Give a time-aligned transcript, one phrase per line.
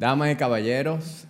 [0.00, 1.26] Damas y caballeros,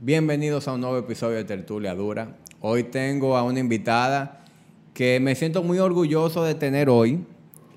[0.00, 2.28] bienvenidos a un nuevo episodio de Tertulia Dura.
[2.62, 4.42] Hoy tengo a una invitada
[4.94, 7.26] que me siento muy orgulloso de tener hoy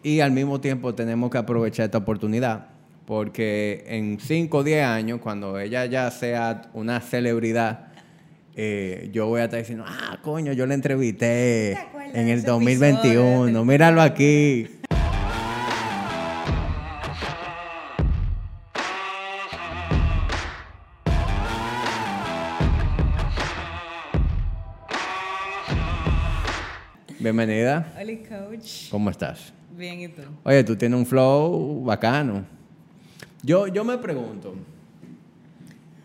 [0.02, 2.68] y al mismo tiempo tenemos que aprovechar esta oportunidad
[3.06, 7.88] porque en 5 o 10 años, cuando ella ya sea una celebridad,
[8.56, 11.74] eh, yo voy a estar diciendo, ah, coño, yo la entrevisté
[12.14, 14.79] en el 2021, míralo aquí.
[27.30, 27.94] Bienvenida.
[27.96, 28.90] Hola, coach.
[28.90, 29.54] ¿Cómo estás?
[29.78, 30.24] Bien, ¿y tú?
[30.44, 32.44] Oye, tú tienes un flow bacano.
[33.44, 34.56] Yo, yo me pregunto,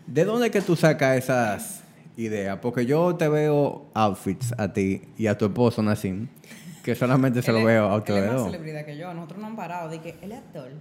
[0.05, 1.83] ¿de dónde es que tú sacas esas
[2.15, 2.59] ideas?
[2.61, 6.27] Porque yo te veo outfits a ti y a tu esposo, Nassim,
[6.83, 9.11] que solamente se lo veo a Él es ustedes más celebridad que yo.
[9.11, 9.89] Nosotros no han parado.
[9.89, 10.73] De que él es actor.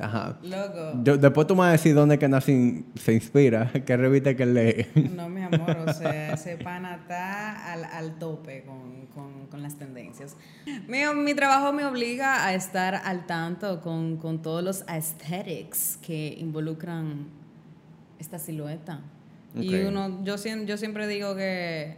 [0.00, 0.38] Ajá.
[0.42, 1.00] Loco.
[1.04, 4.46] Yo- después tú me vas a decir dónde que Nassim se inspira, qué revista que
[4.46, 4.86] lee.
[5.14, 5.76] No, mi amor.
[5.86, 10.36] O sea, ese pana está al, al tope con, con- con las tendencias.
[10.88, 16.36] Mi, mi trabajo me obliga a estar al tanto con, con todos los aesthetics que
[16.38, 17.26] involucran
[18.18, 19.00] esta silueta.
[19.54, 21.96] Y uno, yo, yo siempre digo que,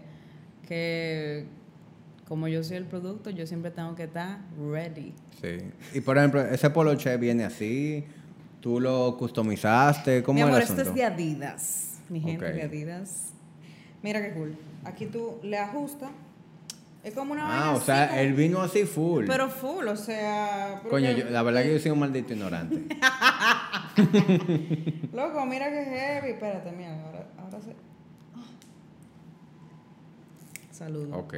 [0.66, 1.46] que
[2.28, 4.38] como yo soy el producto, yo siempre tengo que estar
[4.70, 5.14] ready.
[5.40, 5.58] Sí.
[5.92, 8.04] Y por ejemplo, ese poloche viene así,
[8.60, 11.98] tú lo customizaste, ¿cómo Mi es el amor, esto es de Adidas.
[12.08, 13.32] Mi gente de Adidas.
[14.02, 14.56] Mira qué cool.
[14.84, 16.10] Aquí tú le ajustas.
[17.02, 19.26] Es como una Ah, vaina o sea, él vino así full.
[19.26, 20.80] Pero full, o sea...
[20.88, 22.76] Coño, yo- la verdad que yo soy un maldito ignorante.
[25.12, 26.30] Loco, mira qué heavy.
[26.30, 27.72] Espérate, mira, ahora, ahora se...
[28.34, 28.44] Ah.
[30.70, 31.10] Saludos.
[31.12, 31.34] ok.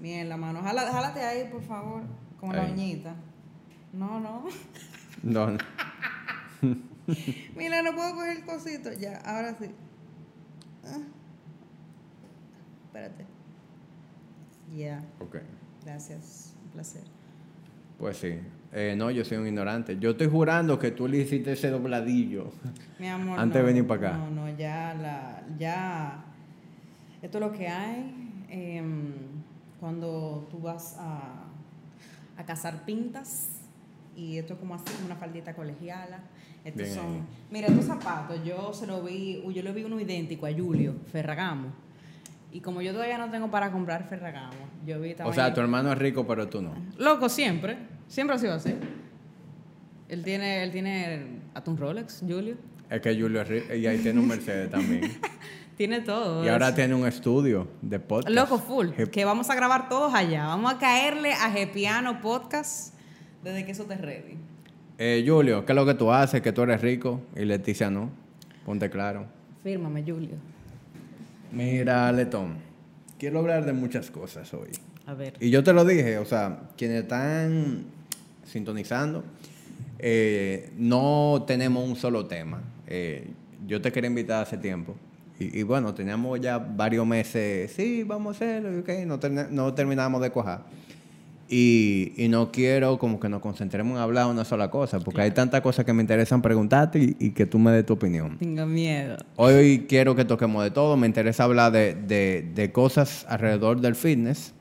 [0.00, 0.60] Bien, la mano.
[0.62, 2.02] Jala- jálate ahí, por favor,
[2.40, 3.14] con la uñita.
[3.92, 4.44] No, no.
[5.22, 5.58] No, no.
[7.56, 8.92] Mira, no puedo coger el cosito.
[8.92, 9.70] Ya, ahora sí.
[10.84, 10.98] Ah.
[12.86, 13.24] Espérate.
[14.76, 15.36] Ya, Ok.
[15.84, 16.54] gracias.
[16.64, 17.02] Un placer.
[17.98, 18.38] Pues sí.
[18.72, 19.98] Eh, no, yo soy un ignorante.
[19.98, 22.52] Yo estoy jurando que tú le hiciste ese dobladillo.
[22.98, 23.38] Mi amor.
[23.38, 24.18] Antes de no, venir para acá.
[24.18, 25.42] No, no, ya la.
[25.58, 26.24] Ya.
[27.22, 28.44] Esto es lo que hay.
[28.50, 29.12] em,
[29.86, 31.44] cuando tú vas a,
[32.36, 33.60] a cazar pintas.
[34.16, 36.22] Y esto es como así, una faldita colegiala.
[36.64, 37.26] Estos Bien son.
[37.52, 39.44] Mira, estos zapatos, yo se lo vi.
[39.54, 41.68] Yo le vi uno idéntico a Julio Ferragamo.
[42.50, 45.60] Y como yo todavía no tengo para comprar Ferragamo, yo vi esta O sea, tu
[45.60, 46.74] hermano es rico, pero tú no.
[46.98, 47.78] Loco, siempre.
[48.08, 48.74] Siempre ha sido así.
[50.08, 52.56] Él tiene, él tiene hasta un Rolex, Julio.
[52.90, 55.02] Es que Julio es rico y ahí tiene un Mercedes también.
[55.76, 56.44] Tiene todo.
[56.44, 56.76] Y ahora eso.
[56.76, 58.34] tiene un estudio de podcast.
[58.34, 58.90] Loco, full.
[59.12, 60.46] Que vamos a grabar todos allá.
[60.46, 62.94] Vamos a caerle a Gepiano Podcast
[63.44, 64.38] desde que eso te ready.
[64.98, 66.40] Eh, Julio, ¿qué es lo que tú haces?
[66.40, 68.10] Que tú eres rico y Leticia no.
[68.64, 69.26] Ponte claro.
[69.62, 70.36] Fírmame, Julio.
[71.52, 72.56] Mira, Letón,
[73.18, 74.70] quiero hablar de muchas cosas hoy.
[75.06, 75.34] A ver.
[75.40, 77.84] Y yo te lo dije, o sea, quienes están
[78.44, 79.24] sintonizando,
[79.98, 82.62] eh, no tenemos un solo tema.
[82.86, 83.28] Eh,
[83.66, 84.96] yo te quería invitar hace tiempo.
[85.38, 89.74] Y, y bueno, teníamos ya varios meses, sí, vamos a hacerlo, ok, no, terna- no
[89.74, 90.64] terminamos de cojar.
[91.48, 95.30] Y, y no quiero como que nos concentremos en hablar una sola cosa, porque hay
[95.30, 98.36] tantas cosas que me interesan preguntarte y, y que tú me des tu opinión.
[98.38, 99.16] Tenga miedo.
[99.36, 100.96] Hoy quiero que toquemos de todo.
[100.96, 104.54] Me interesa hablar de, de- de cosas alrededor del fitness.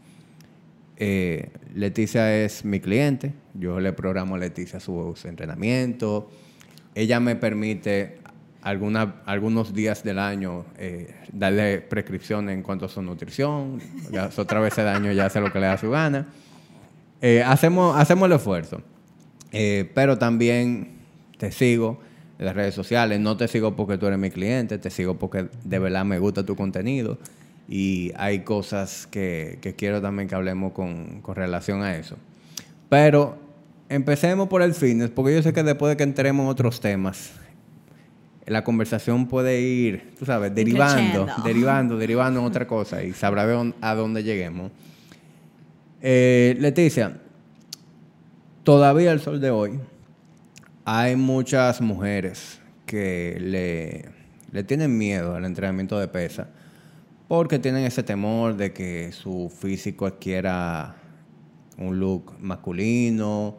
[0.97, 3.33] Eh, Leticia es mi cliente.
[3.55, 6.25] Yo le programo a Leticia sus entrenamientos.
[6.93, 8.19] Ella me permite
[8.65, 13.79] alguna- algunos días del año eh, darle prescripciones en cuanto a su nutrición.
[14.11, 16.27] Las otras veces del año ya hace lo que le da su gana.
[17.21, 18.81] Eh, hacemos, hacemos el esfuerzo.
[19.51, 20.95] Eh, pero también
[21.37, 21.99] te sigo
[22.39, 23.19] en las redes sociales.
[23.19, 26.43] No te sigo porque tú eres mi cliente, te sigo porque de verdad me gusta
[26.45, 27.17] tu contenido.
[27.69, 32.17] Y hay cosas que, que quiero también que hablemos con, con relación a eso.
[32.89, 33.37] Pero
[33.89, 37.31] empecemos por el fitness, porque yo sé que después de que entremos en otros temas,
[38.45, 43.73] la conversación puede ir, tú sabes, derivando, derivando, derivando en otra cosa y sabrá de
[43.81, 44.71] a dónde lleguemos.
[46.01, 47.17] Eh, Leticia,
[48.63, 49.79] todavía al sol de hoy
[50.83, 54.05] hay muchas mujeres que le,
[54.51, 56.47] le tienen miedo al entrenamiento de pesa
[57.27, 60.95] porque tienen ese temor de que su físico adquiera
[61.77, 63.57] un look masculino,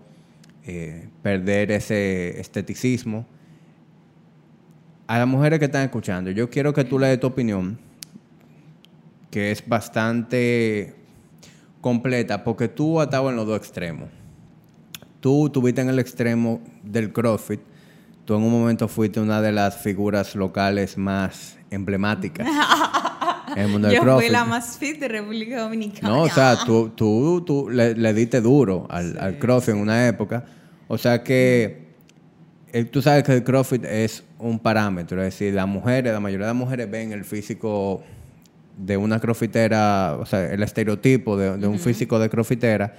[0.65, 3.27] eh, perder ese esteticismo.
[5.07, 7.79] A las mujeres que están escuchando, yo quiero que tú le des tu opinión,
[9.31, 10.95] que es bastante
[11.81, 14.09] completa, porque tú has estado en los dos extremos.
[15.21, 17.61] Tú estuviste en el extremo del CrossFit,
[18.25, 22.49] tú en un momento fuiste una de las figuras locales más emblemáticas
[23.55, 24.27] en el mundo del Yo CrossFit.
[24.27, 26.09] fui la más fit de República Dominicana.
[26.09, 30.09] No, o sea, tú, tú, tú le, le diste duro al, al CrossFit en una
[30.09, 30.45] época.
[30.89, 31.86] O sea que
[32.85, 35.23] tú sabes que el CrossFit es un parámetro.
[35.23, 38.03] Es decir, las mujeres, la mayoría de las mujeres ven el físico
[38.77, 42.95] de una crossfitera, o sea, el estereotipo de, de un físico de crossfitera.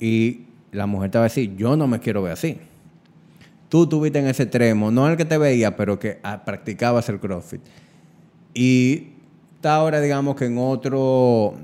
[0.00, 2.58] Y la mujer te va a decir, yo no me quiero ver así.
[3.68, 7.20] Tú tuviste en ese extremo, no el que te veía, pero que ah, practicabas el
[7.20, 7.62] CrossFit.
[8.52, 9.12] Y
[9.54, 11.54] está ahora, digamos, que en otro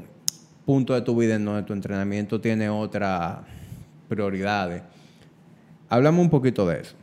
[0.64, 3.38] punto de tu vida en donde tu entrenamiento tiene otras
[4.08, 4.82] prioridades.
[5.88, 6.94] Háblame un poquito de eso.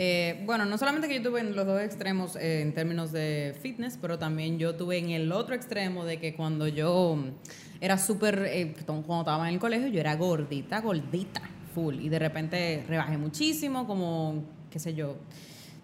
[0.00, 3.58] Eh, bueno, no solamente que yo tuve en los dos extremos eh, en términos de
[3.60, 7.18] fitness, pero también yo tuve en el otro extremo de que cuando yo
[7.80, 11.42] era súper, eh, cuando estaba en el colegio, yo era gordita, gordita,
[11.74, 11.96] full.
[11.96, 15.16] Y de repente rebajé muchísimo, como, qué sé yo,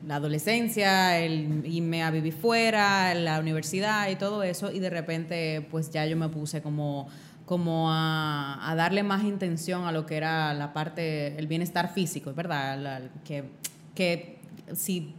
[0.06, 4.70] la adolescencia, irme a vivir fuera, la universidad y todo eso.
[4.70, 7.08] Y de repente, pues ya yo me puse como
[7.46, 13.10] como a, darle más intención a lo que era la parte, el bienestar físico, ¿verdad?
[13.22, 13.44] Que,
[13.94, 14.38] que
[14.74, 15.14] si,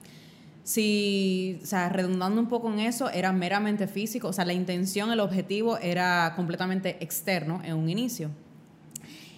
[0.64, 5.12] si, o sea, redundando un poco en eso, era meramente físico, o sea, la intención,
[5.12, 8.30] el objetivo era completamente externo en un inicio.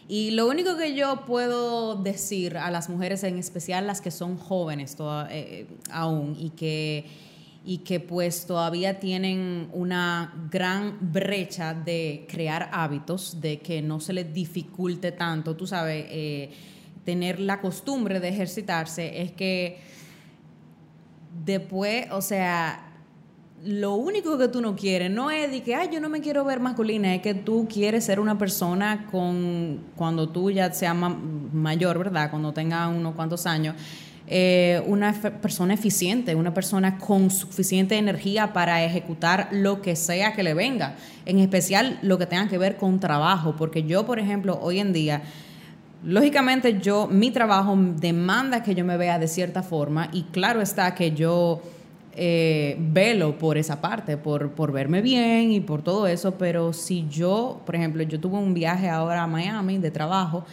[0.09, 4.37] Y lo único que yo puedo decir a las mujeres, en especial las que son
[4.37, 7.05] jóvenes toda- eh, aún y que,
[7.65, 14.13] y que pues todavía tienen una gran brecha de crear hábitos, de que no se
[14.13, 16.51] les dificulte tanto, tú sabes, eh,
[17.07, 19.79] tener la costumbre de ejercitarse, es que
[21.45, 22.83] después, o sea,
[23.63, 26.43] lo único que tú no quieres no es de que, ay, yo no me quiero
[26.43, 31.17] ver masculina, es que tú quieres ser una persona con, cuando tú ya seas ma-
[31.53, 32.29] mayor, ¿verdad?
[32.29, 33.75] Cuando tengas unos cuantos años,
[34.27, 40.43] eh, una persona eficiente, una persona con suficiente energía para ejecutar lo que sea que
[40.43, 44.59] le venga, en especial lo que tenga que ver con trabajo, porque yo, por ejemplo,
[44.61, 45.21] hoy en día,
[46.03, 50.93] Lógicamente yo, mi trabajo demanda que yo me vea de cierta forma y claro está
[50.93, 51.61] que yo
[52.13, 57.07] eh, velo por esa parte, por, por verme bien y por todo eso, pero si
[57.09, 60.45] yo, por ejemplo, yo tuve un viaje ahora a Miami de trabajo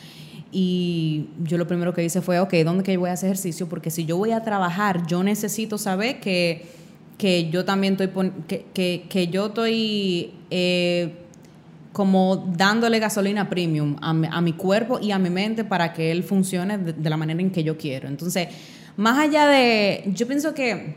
[0.51, 3.69] y yo lo primero que hice fue, ok, ¿dónde que voy a hacer ejercicio?
[3.69, 6.67] Porque si yo voy a trabajar, yo necesito saber que,
[7.19, 10.33] que yo también estoy, que, que, que yo estoy...
[10.51, 11.21] eh,
[11.95, 16.11] como dándole gasolina premium a mi, a mi cuerpo y a mi mente para que
[16.11, 18.09] él funcione de, de la manera en que yo quiero.
[18.09, 18.49] Entonces,
[18.97, 20.97] más allá de, yo pienso que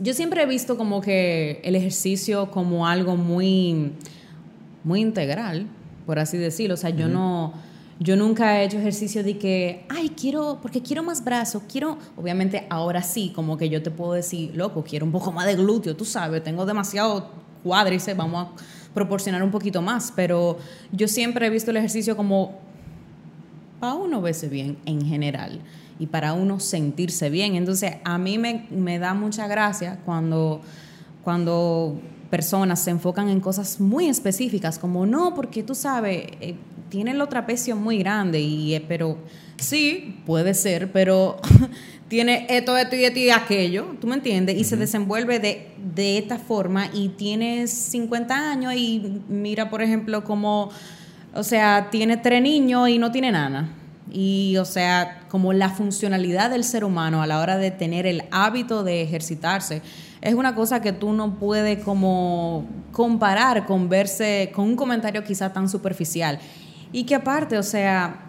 [0.00, 3.92] yo siempre he visto como que el ejercicio como algo muy,
[4.82, 5.66] muy integral,
[6.06, 6.74] por así decirlo.
[6.74, 7.52] O sea, yo no,
[8.00, 12.66] yo nunca he hecho ejercicio de que, ay, quiero, porque quiero más brazos, quiero, obviamente
[12.70, 15.94] ahora sí, como que yo te puedo decir, loco, quiero un poco más de glúteo,
[15.94, 17.30] tú sabes, tengo demasiado
[17.62, 18.62] cuádriceps, vamos a
[18.94, 20.58] proporcionar un poquito más, pero
[20.92, 22.58] yo siempre he visto el ejercicio como
[23.80, 25.60] para uno verse bien en general
[25.98, 27.56] y para uno sentirse bien.
[27.56, 30.60] Entonces, a mí me, me da mucha gracia cuando,
[31.22, 32.00] cuando
[32.30, 36.56] personas se enfocan en cosas muy específicas, como no, porque tú sabes, eh,
[36.88, 39.18] tiene el trapecio muy grande, y, eh, pero
[39.56, 41.36] sí, puede ser, pero
[42.08, 44.56] tiene esto, esto y esto y aquello, ¿tú me entiendes?
[44.56, 50.22] Y se desenvuelve de, de esta forma y tienes 50 años y mira, por ejemplo,
[50.24, 50.70] como,
[51.32, 53.70] o sea, tiene tres niños y no tiene nana.
[54.12, 58.24] Y, o sea, como la funcionalidad del ser humano a la hora de tener el
[58.30, 59.82] hábito de ejercitarse,
[60.20, 65.52] es una cosa que tú no puedes como comparar con verse, con un comentario quizá
[65.52, 66.38] tan superficial.
[66.92, 68.23] Y que aparte, o sea,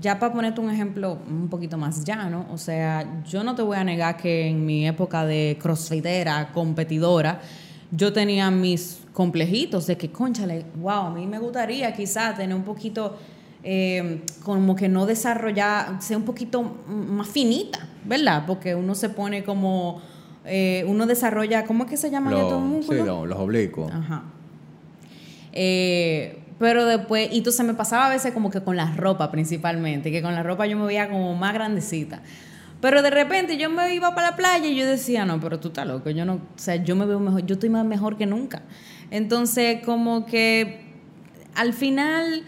[0.00, 3.76] ya para ponerte un ejemplo un poquito más llano, o sea, yo no te voy
[3.76, 7.40] a negar que en mi época de crossfitera, competidora,
[7.90, 12.62] yo tenía mis complejitos de que, conchale, wow, a mí me gustaría quizás tener un
[12.62, 13.16] poquito,
[13.64, 18.44] eh, como que no desarrollar, ser un poquito más finita, ¿verdad?
[18.46, 20.00] Porque uno se pone como,
[20.44, 23.06] eh, uno desarrolla, ¿cómo es que se llaman estos Los, sí, músculos?
[23.06, 23.90] los, los oblicuos.
[23.92, 24.22] Ajá.
[25.52, 30.10] Eh, pero después, y entonces me pasaba a veces como que con la ropa principalmente,
[30.10, 32.22] que con la ropa yo me veía como más grandecita.
[32.80, 35.68] Pero de repente yo me iba para la playa y yo decía, no, pero tú
[35.68, 38.26] estás loco, yo no, o sea, yo me veo mejor, yo estoy más mejor que
[38.26, 38.62] nunca.
[39.10, 40.88] Entonces, como que
[41.54, 42.44] al final,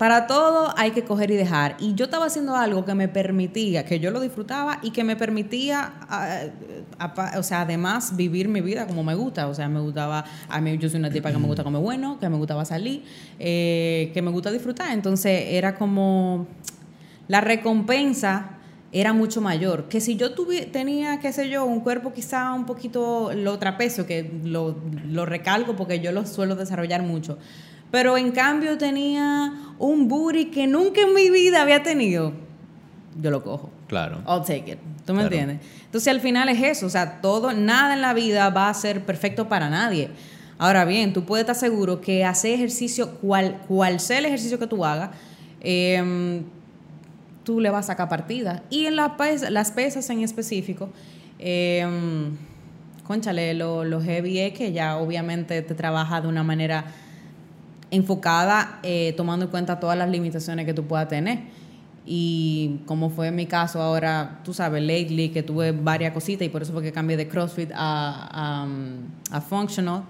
[0.00, 1.76] para todo hay que coger y dejar.
[1.78, 5.14] Y yo estaba haciendo algo que me permitía, que yo lo disfrutaba y que me
[5.14, 6.44] permitía, ah,
[6.98, 9.46] apa- o sea, además vivir mi vida como me gusta.
[9.46, 12.18] O sea, me gustaba, a mí yo soy una tipa que me gusta comer bueno,
[12.18, 13.04] que me gustaba salir,
[13.38, 14.90] eh, que me gusta disfrutar.
[14.92, 16.46] Entonces era como
[17.28, 18.52] la recompensa
[18.92, 19.84] era mucho mayor.
[19.90, 20.30] Que si yo
[20.72, 24.76] tenía, qué sé yo, un cuerpo quizá un poquito lo trapecio, que lo,
[25.06, 27.36] lo recalco porque yo lo suelo desarrollar mucho,
[27.90, 32.32] pero en cambio tenía un booty que nunca en mi vida había tenido,
[33.20, 33.70] yo lo cojo.
[33.88, 34.22] Claro.
[34.28, 34.78] I'll take it.
[35.04, 35.58] ¿Tú me entiendes?
[35.84, 39.04] Entonces al final es eso, o sea, todo, nada en la vida va a ser
[39.04, 40.10] perfecto para nadie.
[40.58, 44.66] Ahora bien, tú puedes estar seguro que hacer ejercicio, cual, cual sea el ejercicio que
[44.66, 45.10] tú hagas,
[45.60, 46.44] em,
[47.42, 48.62] tú le vas a sacar partida.
[48.70, 50.90] Y en las pesas en específico,
[51.38, 51.84] eh,
[53.04, 56.84] conchale, lo, lo, heavy es que ya obviamente te trabaja de una manera
[57.90, 61.40] enfocada, eh, tomando en cuenta todas las limitaciones que tú puedas tener.
[62.06, 66.48] Y como fue en mi caso ahora, tú sabes, lately, que tuve varias cositas y
[66.48, 68.66] por eso fue que cambié de CrossFit a,
[69.30, 70.04] a, Functional.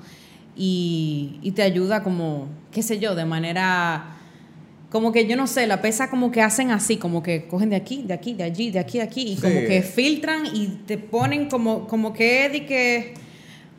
[0.57, 4.17] Y, y, te ayuda como, qué sé yo, de manera
[4.91, 7.77] como que yo no sé, la pesa como que hacen así, como que cogen de
[7.77, 10.99] aquí, de aquí, de allí, de aquí, de aquí, y como que filtran y te
[10.99, 13.15] ponen como, como que de que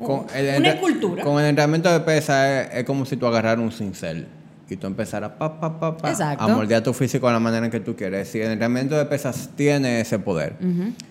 [0.07, 1.23] una escultura.
[1.23, 4.27] Con el entrenamiento de pesa es, como si tú agarraras un cincel
[4.69, 7.71] y tú empezaras pa, pa, pa, pa, a moldear tu físico de la manera en
[7.71, 8.33] que tú quieres.
[8.35, 10.55] Y el entrenamiento de pesas tiene ese poder.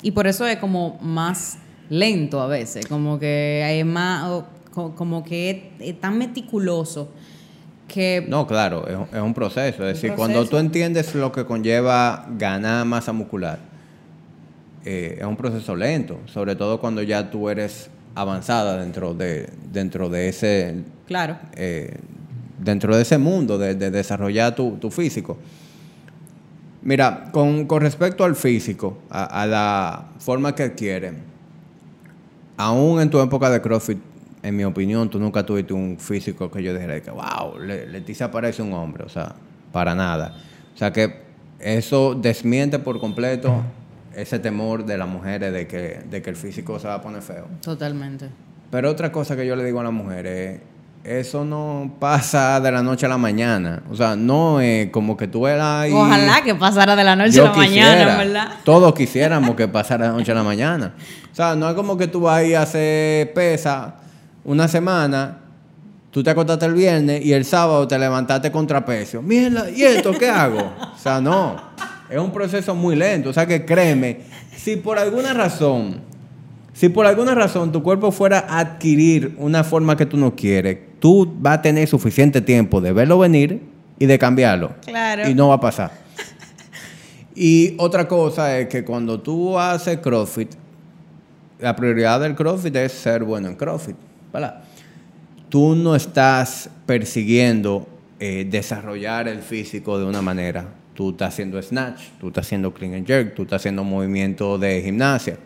[0.03, 5.73] Y por eso es como más lento a veces, como que hay más, como que
[5.81, 7.11] es tan meticuloso
[8.29, 9.87] no, claro, es, un proceso.
[9.87, 13.59] Es decir, cuando tú entiendes lo que conlleva ganar masa muscular,
[14.85, 20.09] eh, es un proceso lento, sobre todo cuando ya tú eres avanzada dentro de, dentro
[20.09, 20.85] de ese...
[21.07, 21.39] Claro.
[21.57, 21.97] Eh,
[22.59, 25.39] dentro de ese mundo de, desarrollar tu, físico.
[26.83, 31.13] Mira, con, respecto al físico, a, a la forma que adquiere,
[32.57, 33.99] aún en tu época de CrossFit,
[34.43, 38.63] en mi opinión, tú nunca tuviste un físico que yo dijera que, wow, Leticia parece
[38.63, 39.35] un hombre, o sea,
[39.73, 40.35] para nada.
[40.75, 41.23] O sea que
[41.59, 43.63] eso desmiente por completo
[44.23, 47.23] ese temor de las mujeres de que, de que el físico se va a poner
[47.23, 47.47] feo.
[47.63, 48.29] Totalmente.
[48.71, 50.61] Pero otra cosa que yo le digo a las mujeres
[51.05, 53.83] eso no pasa de la noche a la mañana.
[53.91, 55.93] O sea, no es como que tú eras ahí.
[55.93, 58.49] Ojalá que pasara de la noche a la mañana, ¿verdad?
[58.65, 60.95] Todos quisiéramos que pasara de la noche a la mañana.
[61.33, 63.95] O sea, no es como que tú vas ahí a hacer pesa
[64.45, 65.39] una semana,
[66.11, 69.23] tú te acostaste el viernes y el sábado te levantaste con trapecio.
[69.23, 70.71] Mierda, ¿y esto qué hago?
[70.95, 71.70] O sea, no.
[72.11, 73.31] Es un proceso muy lento.
[73.31, 74.21] O sea que créeme,
[74.57, 76.01] si por alguna razón,
[76.73, 80.79] si por alguna razón tu cuerpo fuera a adquirir una forma que tú no quieres,
[80.99, 83.63] tú vas a tener suficiente tiempo de verlo venir
[83.99, 84.75] y de cambiarlo.
[84.85, 85.29] Claro.
[85.29, 85.93] Y no va a pasar.
[87.35, 90.51] Y otra cosa es que cuando tú haces CrossFit,
[91.59, 93.97] la prioridad del CrossFit es ser bueno en CrossFit.
[95.49, 97.87] Tú no estás persiguiendo
[98.19, 100.67] eh, desarrollar el físico de una manera.
[100.95, 104.83] Tú estás haciendo snatch, tú estás haciendo clean and jerk, tú estás haciendo movimiento de
[104.83, 105.39] gimnasia.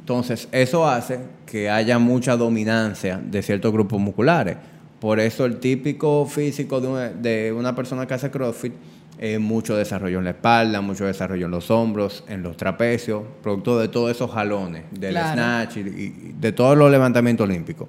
[0.00, 4.56] Entonces, eso hace que haya mucha dominancia de ciertos grupos musculares.
[5.00, 8.72] Por eso el típico físico de una, de una persona que hace CrossFit
[9.18, 13.78] es mucho desarrollo en la espalda, mucho desarrollo en los hombros, en los trapecios, producto
[13.78, 17.88] de todos esos jalones, del snatch y, de todos los levantamientos olímpicos.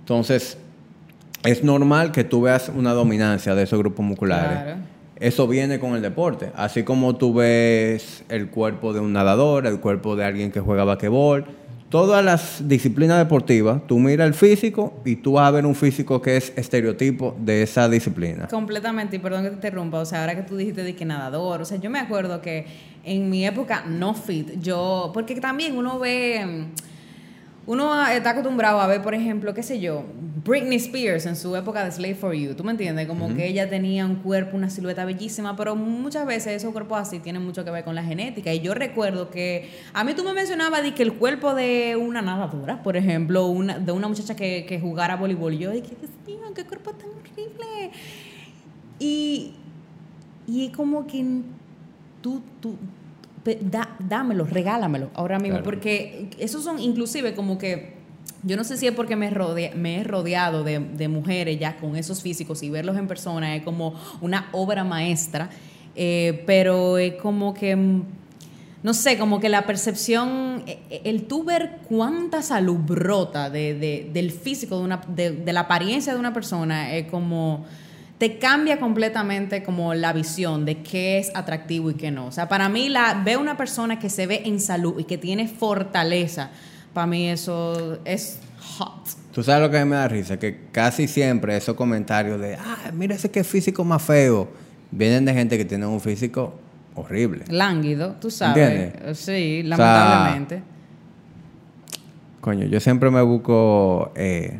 [0.00, 0.56] Entonces,
[1.42, 4.76] es normal que tú veas una dominancia de esos grupos musculares.
[5.18, 6.50] Eso viene con el deporte.
[6.54, 10.84] Así como tú ves el cuerpo de un nadador, el cuerpo de alguien que juega
[10.84, 11.46] basquetbol,
[11.88, 16.20] todas las disciplinas deportivas, tú miras el físico y tú vas a ver un físico
[16.20, 18.48] que es estereotipo de esa disciplina.
[18.48, 21.62] Completamente, y perdón que te interrumpa, o sea, ahora que tú dijiste de que nadador,
[21.62, 22.66] o sea, yo me acuerdo que
[23.04, 26.66] en mi época no fit, yo, porque también uno ve
[27.66, 30.04] uno está acostumbrado a ver, por ejemplo, qué sé yo,
[30.46, 33.06] Britney Spears en su época de Slave for You, ¿tú me entiendes?
[33.06, 37.18] Como que ella tenía un cuerpo, una silueta bellísima, pero muchas veces esos cuerpos así
[37.18, 38.54] tienen mucho que ver con la genética.
[38.54, 42.22] Y yo recuerdo que a mí tú me mencionabas de que el cuerpo de una
[42.22, 46.36] nadadora, por ejemplo, una, de una muchacha que, que jugara voleibol, yo dije, Dios mío,
[46.54, 47.90] qué cuerpo tan horrible.
[48.98, 49.52] Y,
[50.46, 51.24] y como que
[52.22, 52.76] tú, tú,
[54.00, 57.95] dámelo, regálamelo ahora mismo, porque esos son inclusive como que,
[58.42, 59.30] yo no sé si es porque me,
[59.74, 63.94] me he rodeado de, mujeres ya con esos físicos y verlos en persona es como
[64.20, 65.50] una obra maestra,
[65.94, 68.02] eh, pero es como que
[68.82, 74.08] no sé, como que la percepción, e, e, el tú ver cuánta salud brota de,
[74.12, 77.64] del físico, de, una, de, la apariencia de una persona, es como
[78.18, 82.26] te cambia completamente como la visión de qué es atractivo y qué no.
[82.26, 85.18] O sea, para mí la ve una persona que se ve en salud y que
[85.18, 86.50] tiene fortaleza,
[86.96, 88.38] para mí eso es
[88.78, 89.06] hot.
[89.30, 93.14] Tú sabes lo que me da risa, que casi siempre esos comentarios de, ah, mira
[93.14, 94.48] ese que físico más feo,
[94.90, 96.54] vienen de gente que tiene un físico
[96.94, 97.44] horrible.
[97.50, 98.56] Lánguido, tú sabes.
[98.56, 99.18] ¿Entiendes?
[99.18, 100.62] Sí, sea, lamentablemente.
[102.40, 104.58] Coño, yo siempre me busco eh,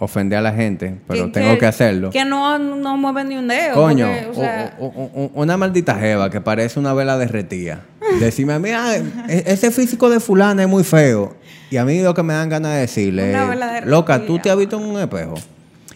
[0.00, 2.10] ofender a la gente, pero Que- tengo que, hacerlo.
[2.10, 3.74] Que no, no mueven ni un dedo.
[3.74, 4.76] Coño, porque, o sea,
[5.34, 7.84] una maldita jeva que parece una vela derretida.
[8.24, 11.34] Decirme, mira, e- ese físico de fulana es muy feo.
[11.70, 14.56] Y a mí lo que me dan ganas de decirle, es, loca, tú te has
[14.56, 15.34] visto en un espejo.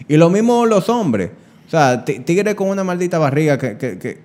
[0.09, 1.31] Y lo mismo los hombres.
[1.67, 4.21] O sea, ti- tigre con una maldita barriga que, que- que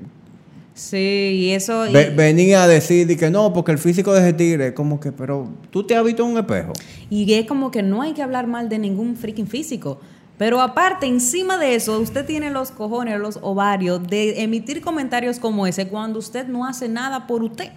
[0.74, 1.88] sí, y eso.
[1.88, 5.12] y- venía a decir y que no, porque el físico de ese tigre, como que,
[5.12, 6.74] pero tú te has visto en un espejo.
[7.10, 10.00] Y es como que no hay que hablar mal de ningún freaking físico.
[10.38, 15.68] Pero aparte, encima de eso, usted tiene los cojones, los ovarios de emitir comentarios como
[15.68, 17.72] ese cuando usted no hace nada por usted.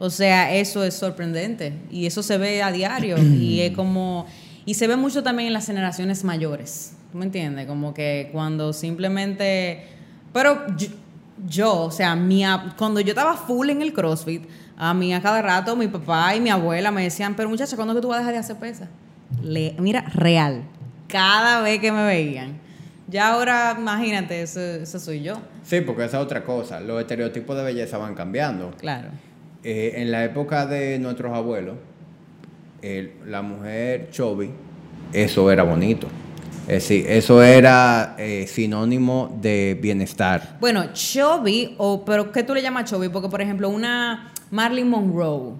[0.00, 1.74] O sea, eso es sorprendente.
[1.90, 3.16] Y eso se ve a diario.
[3.18, 4.26] y es como.
[4.66, 6.94] Y se ve mucho también en las generaciones mayores.
[7.12, 7.66] ¿Tú me entiendes?
[7.66, 9.84] Como que cuando simplemente.
[10.32, 10.88] Pero yo,
[11.46, 12.44] yo, o sea, mi,
[12.76, 14.44] cuando yo estaba full en el CrossFit,
[14.76, 17.92] a mí a cada rato mi papá y mi abuela me decían, pero muchacha, ¿cuándo
[17.92, 18.88] es que tú vas a dejar de hacer pesas?
[19.42, 20.62] Le- mira, real.
[21.08, 22.58] Cada vez que me veían.
[23.08, 25.34] Ya ahora, imagínate, eso, eso soy yo.
[25.64, 26.78] Sí, porque esa es otra cosa.
[26.80, 28.70] Los estereotipos de belleza van cambiando.
[28.78, 29.08] Claro.
[29.62, 31.76] Eh, en la época de nuestros abuelos,
[32.82, 34.50] el- la mujer chubby,
[35.12, 36.06] eso era bonito.
[36.62, 40.56] Es decir, eso era eh, sinónimo de bienestar.
[40.60, 43.08] Bueno, chubby, o, pero ¿qué tú le llamas chubby?
[43.08, 45.54] Porque, por ejemplo, una Marilyn Monroe,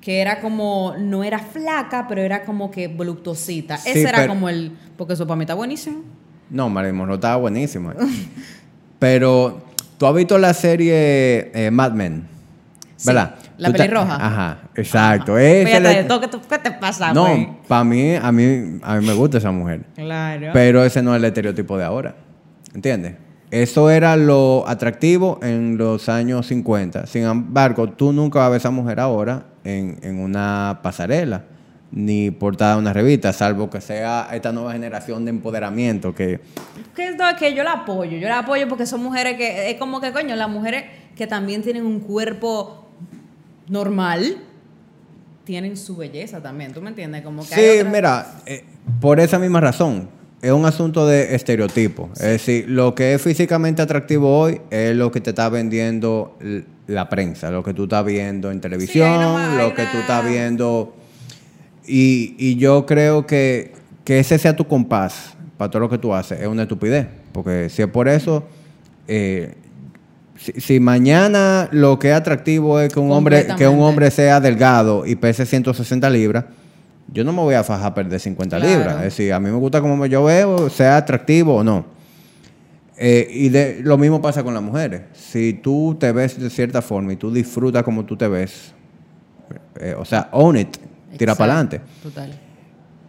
[0.00, 3.76] que era como, no era flaca, pero era como que voluptuosita.
[3.78, 6.02] Sí, Ese era pero- como el, porque eso para mí está buenísimo.
[6.50, 7.94] No, Marilyn Monroe estaba buenísima.
[8.98, 9.62] Pero
[9.98, 12.26] tú has visto la serie eh, Mad Men,
[12.96, 13.34] Sí, ¿verdad?
[13.58, 14.16] La pelirroja.
[14.16, 15.32] Ajá, exacto.
[15.32, 15.42] Ajá.
[15.42, 17.12] Esa Fíjate, es la- ¿tú- ¿qué, te pasa?
[17.12, 19.82] No, para mí, a mí, a mí me gusta esa mujer.
[19.94, 20.50] Claro.
[20.52, 22.14] Pero ese no es el estereotipo de ahora.
[22.74, 23.14] ¿Entiendes?
[23.50, 27.06] Eso era lo atractivo en los años 50.
[27.06, 31.44] Sin embargo, tú nunca vas a ver a esa mujer ahora en, en una pasarela,
[31.92, 36.40] ni portada de una revista, salvo que sea esta nueva generación de empoderamiento que...
[36.94, 38.18] que que yo la apoyo.
[38.18, 41.62] Yo la apoyo porque son mujeres que, es como que, coño, las mujeres que también
[41.62, 42.85] tienen un cuerpo
[43.68, 44.38] normal,
[45.44, 46.72] tienen su belleza también.
[46.72, 47.22] ¿Tú me entiendes?
[47.22, 48.64] Como que hay Sí, otras- mira, eh,
[49.00, 50.08] por esa misma razón,
[50.42, 52.10] es un asunto de estereotipo.
[52.14, 56.36] Es decir, lo que es físicamente atractivo hoy es lo que te está vendiendo
[56.86, 60.94] la prensa, lo que tú estás viendo en televisión, lo que tú estás viendo.
[61.86, 63.72] Y, y yo creo que,
[64.04, 67.06] que ese sea tu compás para todo lo que tú haces es una estupidez.
[67.32, 68.44] Porque si es por eso,
[69.08, 69.54] eh,
[70.52, 74.40] si, si mañana lo que es atractivo es que un hombre, que un hombre sea
[74.40, 76.44] delgado y pese 160 libras,
[77.12, 78.72] yo no me voy a fajar a perder 50 Claro.
[78.72, 78.96] libras.
[78.96, 81.86] Es decir, a mí me gusta como yo veo, sea atractivo o no.
[82.98, 85.02] Eh, y de, lo mismo pasa con las mujeres.
[85.12, 88.72] Si tú te ves de cierta forma y tú disfrutas como tú te ves,
[89.78, 90.76] eh, o sea, own it,
[91.16, 91.80] tira para adelante.
[92.02, 92.30] Total.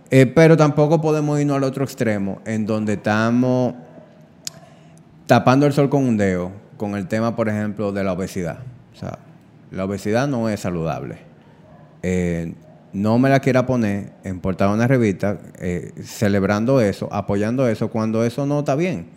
[0.10, 3.74] Eh, pero tampoco podemos irnos al otro extremo, en donde estamos
[5.26, 8.60] tapando el sol con un dedo, con el tema, por ejemplo, de la obesidad.
[8.94, 9.20] O sea,
[9.72, 11.18] la obesidad no es saludable.
[12.04, 12.54] Eh,
[12.94, 17.90] no me la quiera poner en portada de una revista eh, celebrando eso, apoyando eso,
[17.90, 19.08] cuando eso no está bien.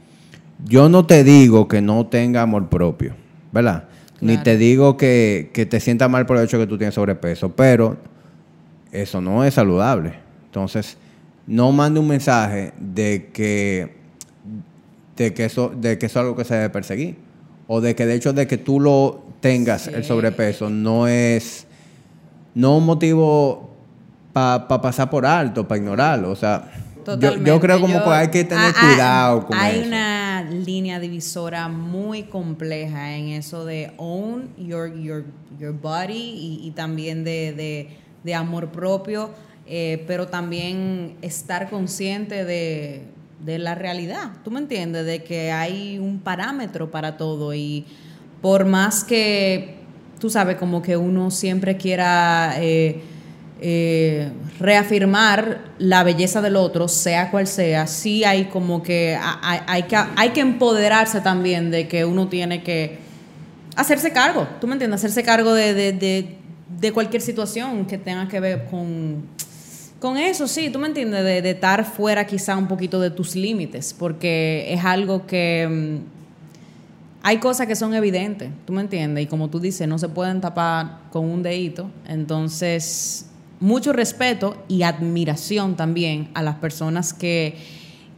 [0.65, 3.15] Yo no te digo que no tenga amor propio,
[3.53, 3.85] ¿verdad?
[4.21, 6.95] Ni te digo que, que te sientas mal por el hecho de que tú tienes
[6.95, 7.97] sobrepeso, pero
[8.93, 10.15] eso no es saludable.
[10.45, 10.99] Entonces,
[11.47, 13.95] no mande un mensaje de que,
[15.17, 17.17] de que, eso, de que eso es algo que se debe perseguir.
[17.73, 21.67] O de que de hecho de que tú lo tengas, el sobrepeso, no es
[22.53, 23.71] no un motivo
[24.33, 26.31] para pasar por alto, para ignorarlo.
[26.33, 26.69] O sea,
[27.21, 29.87] yo, creo como Yo- que hay que tener ah, cuidado con Hay eso.
[29.87, 35.25] una línea divisora muy compleja en eso de own your, your,
[35.61, 37.89] your body y, y también de, de-
[38.25, 39.31] de amor propio,
[39.67, 43.05] eh, pero también estar consciente de,
[43.45, 44.31] de la realidad.
[44.45, 45.07] ¿Tú me entiendes?
[45.07, 47.85] De que hay un parámetro para todo y
[48.43, 49.77] por más que,
[50.19, 52.55] tú sabes, como que uno siempre quiera...
[52.59, 53.03] eh,
[53.63, 59.97] eh, reafirmar la belleza del otro, sea cual sea, sí hay como que hay, que
[60.17, 62.99] hay que empoderarse también de que uno tiene que
[63.77, 65.01] hacerse cargo, ¿tú me entiendes?
[65.01, 66.37] Hacerse cargo de- de-
[66.81, 69.27] de cualquier situación que tenga que ver con,
[70.01, 73.37] con eso, sí, tú me entiendes, de, de estar fuera quizá un poquito de tus
[73.37, 75.69] límites, porque es algo que...
[76.05, 76.21] mm,
[77.23, 80.41] hay cosas que son evidentes, tú me entiendes, y como tú dices, no se pueden
[80.41, 81.91] tapar con un dedito.
[82.09, 83.27] Entonces,
[83.61, 87.57] mucho respeto y admiración también a las personas que,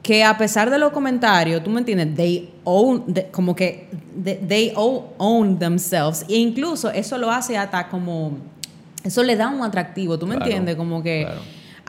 [0.04, 4.72] que a pesar de los comentarios, tú me entiendes, they own, como que de- they
[4.76, 6.24] own, own themselves.
[6.28, 8.38] E incluso eso lo hace hasta como,
[9.02, 11.40] eso le da un atractivo, tú me Claro, entiendes, como que claro.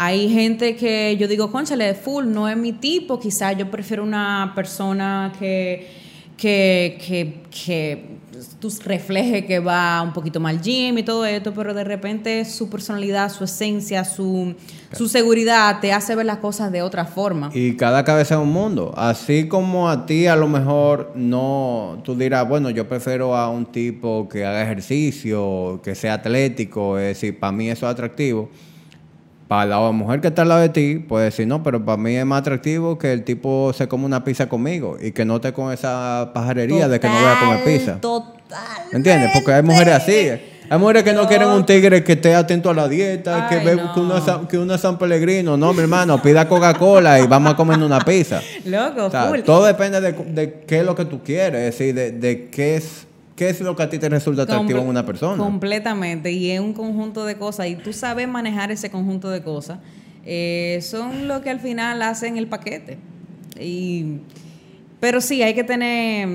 [0.06, 4.52] Hay gente que yo digo, conchale, full, no es mi tipo, quizás yo prefiero una
[4.54, 5.88] persona que,
[6.36, 8.14] que, que, que
[8.60, 12.70] tú refleje que va un poquito mal gym y todo esto, pero de repente su
[12.70, 14.56] personalidad, su esencia, su,
[14.92, 17.50] su seguridad te hace ver las cosas de otra forma.
[17.54, 18.94] Y cada cabeza es un mundo.
[18.98, 23.66] Así como a ti a lo mejor no, tú dirás, bueno, yo prefiero a un
[23.68, 28.50] tipo que haga ejercicio, que sea atlético, es decir, para mí eso es atractivo.
[29.54, 32.16] Para la mujer que está al lado de ti, puede decir, no, pero para mí
[32.16, 35.54] es más atractivo que el tipo se come una pizza conmigo y que no esté
[35.54, 38.02] con esa pajarería de que no voy a comer pizza.
[38.02, 38.58] Total.
[38.92, 39.30] ¿Entiendes?
[39.32, 40.32] Porque hay mujeres así.
[40.68, 43.76] Hay mujeres que no quieren un tigre que esté atento a la dieta, que ve
[43.76, 43.94] no.
[43.94, 45.56] que, uno que uno es San Pellegrino.
[45.56, 48.42] No, mi hermano, pida Coca-Cola y vamos a comer una pizza.
[48.66, 51.94] Loco, O sea, todo depende de, de qué es lo que tú quieres, es decir,
[51.94, 54.88] de, de qué es qué es lo que a ti te resulta atractivo Comple- en
[54.90, 55.44] una persona.
[55.44, 56.32] Completamente.
[56.32, 57.68] Y es un conjunto de cosas.
[57.68, 59.80] Y tú sabes manejar ese conjunto de cosas.
[60.26, 62.98] eh, son lo que al final hacen el paquete.
[63.60, 64.20] Y,
[65.00, 66.28] pero sí, hay que tener.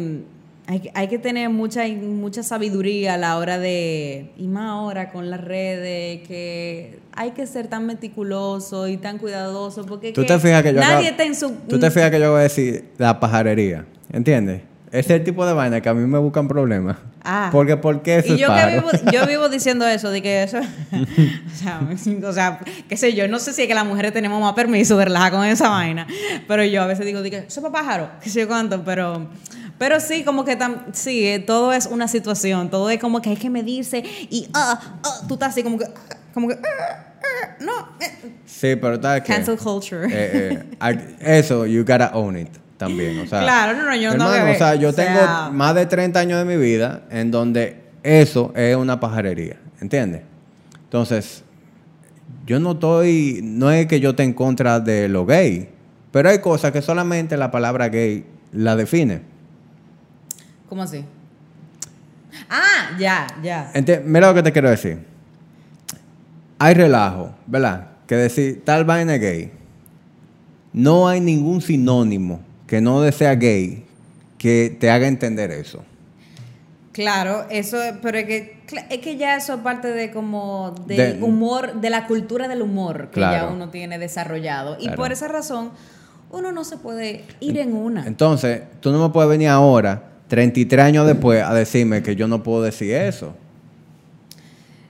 [0.67, 5.11] Hay, que- hay que tener mucha, mucha sabiduría a la hora de, y más ahora
[5.11, 10.27] con las redes, que hay que ser tan meticuloso y tan cuidadoso, porque Tú que
[10.29, 11.53] te fijas que yo nadie acabo- está en su...
[11.67, 14.61] Tú te fijas que yo voy a decir la pajarería, ¿entiendes?
[14.91, 16.97] Ese es el tipo de vaina que a mí me buscan problemas.
[17.23, 17.51] Ah.
[17.53, 18.73] Porque, ¿por qué eso Y es yo que pájaro?
[18.73, 20.59] vivo, yo vivo diciendo eso, de que eso,
[20.93, 21.81] o sea,
[22.27, 24.97] o sea, qué sé yo, no sé si es que las mujeres tenemos más permiso
[24.97, 26.07] de relajar con esa vaina,
[26.47, 29.29] pero yo a veces digo, de que eso es pájaro, qué sé yo cuánto, pero,
[29.77, 33.31] pero sí, como que tam- sí, eh, todo es una situación, todo es como que
[33.31, 35.85] hay que medirse y, ah, ah, tú estás así como que,
[36.33, 39.35] como que, ah, ah, no, eh, Sí, pero ¿sabes qué?
[39.35, 40.09] cancel culture.
[40.11, 43.19] Eh, eh, eso, you gotta own it también.
[43.21, 45.85] O sea, Claro, no, no, yo hermano, o sea, yo O sea- tengo más de
[45.87, 50.23] 30 años de mi vida en donde eso es una pajarería, ¿entiendes?
[50.85, 51.45] Entonces,
[52.47, 55.69] yo no estoy, no es que yo esté en contra de lo gay,
[56.13, 59.21] pero hay cosas que solamente la palabra gay la define.
[60.69, 61.05] ¿Cómo así?
[62.49, 63.71] Ah, ya, ya.
[63.75, 65.05] Ente- mira lo que te quiero decir.
[66.59, 67.89] Hay relajo, ¿verdad?
[68.07, 69.53] Que decir tal vaina gay.
[70.73, 73.85] No hay ningún sinónimo que no sea gay
[74.39, 75.83] que te haga entender eso.
[76.93, 78.59] Claro, eso, es- pero es que,
[78.91, 82.63] es que ya eso es parte de como del De- humor, de la cultura del
[82.63, 84.77] humor que ya uno tiene desarrollado.
[84.79, 84.97] Y Claro.
[84.97, 85.71] por esa razón,
[86.31, 88.07] uno no se puede ir en una.
[88.07, 92.43] Entonces, tú no me puedes venir ahora, 33 años después, a decirme que yo no
[92.43, 93.35] puedo decir eso.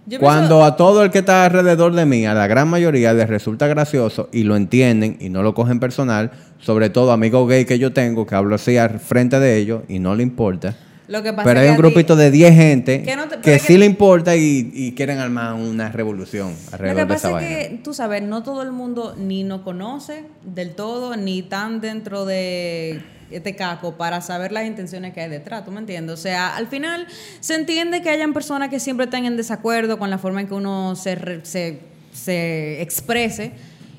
[0.08, 3.12] Yo Cuando pienso- a todo el que está alrededor de mí, a la gran mayoría
[3.12, 7.64] les resulta gracioso y lo entienden y no lo cogen personal, sobre todo amigos gay
[7.66, 10.74] que yo tengo, que hablo así al frente de ellos y no le importa.
[11.08, 13.78] lo que pasa Pero hay un grupito de 10 gente Que no te- sí que-
[13.78, 17.32] le importa y, y quieren armar una revolución Lo alrededor que de esa pasa es
[17.34, 17.68] vaina.
[17.70, 22.26] que, tú sabes, no todo el mundo ni nos conoce del todo, ni tan dentro
[22.26, 26.14] de este caco para saber las intenciones que hay detrás, ¿tú me entiendes?
[26.14, 27.06] O sea, al final
[27.40, 30.54] se entiende que hayan personas que siempre estén en desacuerdo con la forma en que
[30.54, 31.80] uno se, se,
[32.12, 33.52] se exprese.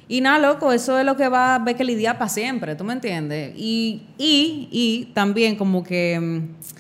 [0.08, 2.84] Y nada, loco, eso es lo que va a ver que lidiar para siempre, ¿tú
[2.84, 3.54] me entiendes?
[3.56, 6.20] Y, y, y también como que...
[6.20, 6.80] mm,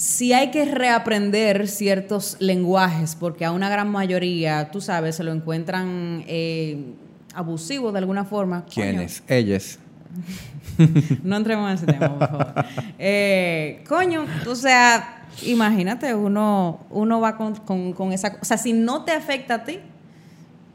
[0.00, 5.30] si hay que reaprender ciertos lenguajes, porque a una gran mayoría, tú sabes, se lo
[5.30, 6.94] encuentran eh,
[7.34, 8.64] abusivos de alguna forma.
[8.64, 9.22] ¿Quiénes?
[9.28, 9.78] Ellas.
[11.22, 12.54] no entremos en ese tema, por favor.
[12.98, 18.36] Eh, coño, o sea, imagínate, uno, uno va con, con, con esa...
[18.40, 19.78] O sea, si no te afecta a ti,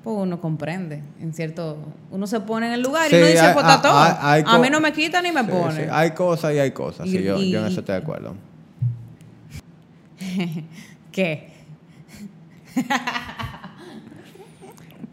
[0.03, 1.77] pues uno comprende, en cierto...
[2.11, 3.97] Uno se pone en el lugar Sí, y uno dice, pues está todo.
[3.99, 5.83] hay- hay a mí no me quita ni me Sí, pone.
[5.85, 7.07] sí, Hay cosas y hay cosas.
[7.07, 8.35] Y- yo, yo en eso estoy de acuerdo.
[11.11, 11.53] ¿Qué?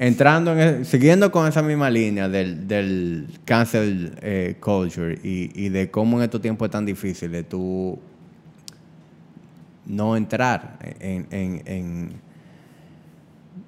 [0.05, 5.69] Entrando en el- siguiendo con esa misma línea del, del cancel eh, culture y, y
[5.69, 7.97] de cómo en estos tiempos es tan difícil de tú
[9.87, 12.13] no entrar en, en- en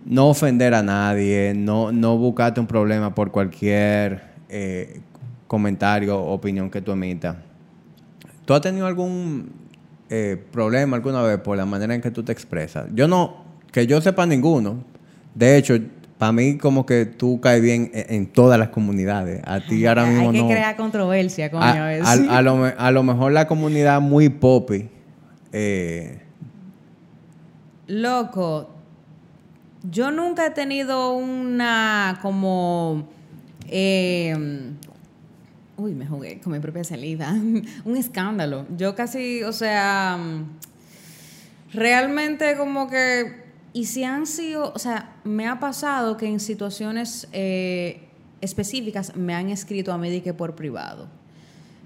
[0.05, 5.01] no ofender a nadie, no, no buscarte un problema por cualquier eh,
[5.47, 7.37] comentario o opinión que tú emitas.
[8.45, 9.51] ¿Tú has tenido algún
[10.11, 12.87] eh, problema alguna vez por la manera en que tú te expresas?
[12.93, 14.83] Yo no, que yo sepa ninguno.
[15.33, 15.79] De hecho,
[16.25, 19.43] para mí como que tú caes bien en, en todas las comunidades.
[19.45, 20.49] A ti ahora mismo Hay que no.
[20.49, 21.63] crear controversia, coño.
[21.65, 24.89] a, a- a lo, a lo mejor la comunidad muy popi.
[25.53, 26.23] eh,
[27.89, 28.71] Loco,
[29.91, 33.07] yo nunca he tenido una como...
[33.69, 34.35] eh,
[35.77, 37.33] Uy, me jugué con mi propia salida.
[37.85, 38.65] Un escándalo.
[38.79, 40.17] Yo casi, o sea,
[41.75, 43.44] realmente como que,
[43.75, 48.03] y si han sido, o sea, me ha pasado que en situaciones eh,
[48.41, 51.09] específicas me han escrito a mí de que por privado.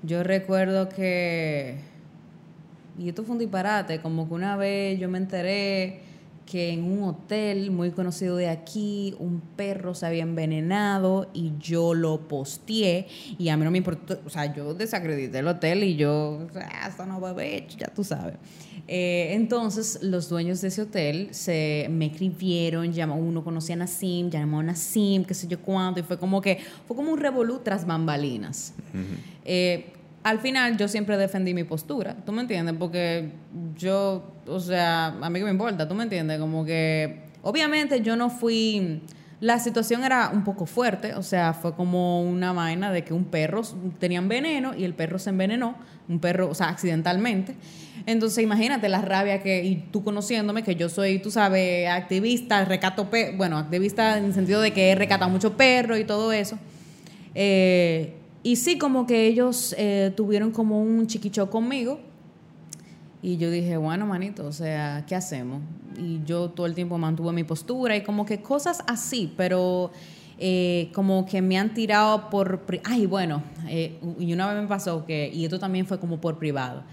[0.02, 1.78] Yo recuerdo que,
[2.98, 6.02] y esto fue un disparate, como que una vez yo me enteré
[6.50, 11.92] que en un hotel muy conocido de aquí un perro se había envenenado y yo
[11.92, 13.06] lo posteé
[13.38, 16.46] y a mí no me importó, o sea, yo desacredité el hotel y yo,
[16.88, 18.36] esto no va a ya tú sabes.
[18.90, 24.30] Eh, entonces los dueños de ese hotel se me escribieron, llamó, uno conocía a Nassim,
[24.30, 27.60] llamó a Nassim, qué sé yo cuánto, y fue como que, fue como un revolú
[27.62, 28.72] tras bambalinas
[30.22, 32.74] al final yo siempre defendí mi postura, ¿tú me entiendes?
[32.78, 33.30] Porque
[33.76, 36.38] yo, o sea, a mí que me importa, ¿tú me entiendes?
[36.38, 39.02] Como que, obviamente yo no fui,
[39.40, 43.24] la situación era un poco fuerte, o sea, fue como una vaina de que un
[43.24, 43.62] perro
[43.98, 45.76] tenía veneno y el perro se envenenó,
[46.08, 47.54] un perro, o sea, accidentalmente.
[48.06, 53.08] Entonces, imagínate la rabia que, y tú conociéndome, que yo soy, tú sabes, activista, recato,
[53.36, 56.58] bueno, activista en el sentido de que he recatado mucho perro y todo eso.
[57.34, 62.00] Eh, y sí, como que ellos eh, tuvieron como un chiquicho conmigo.
[63.20, 65.60] Y yo dije, bueno, manito, o sea, ¿qué hacemos?
[65.98, 69.90] Y yo todo el tiempo mantuve mi postura y como que cosas así, pero
[70.38, 72.64] eh, como que me han tirado por...
[72.84, 76.38] Ay, bueno, eh, y una vez me pasó que, y esto también fue como por
[76.38, 76.84] privado,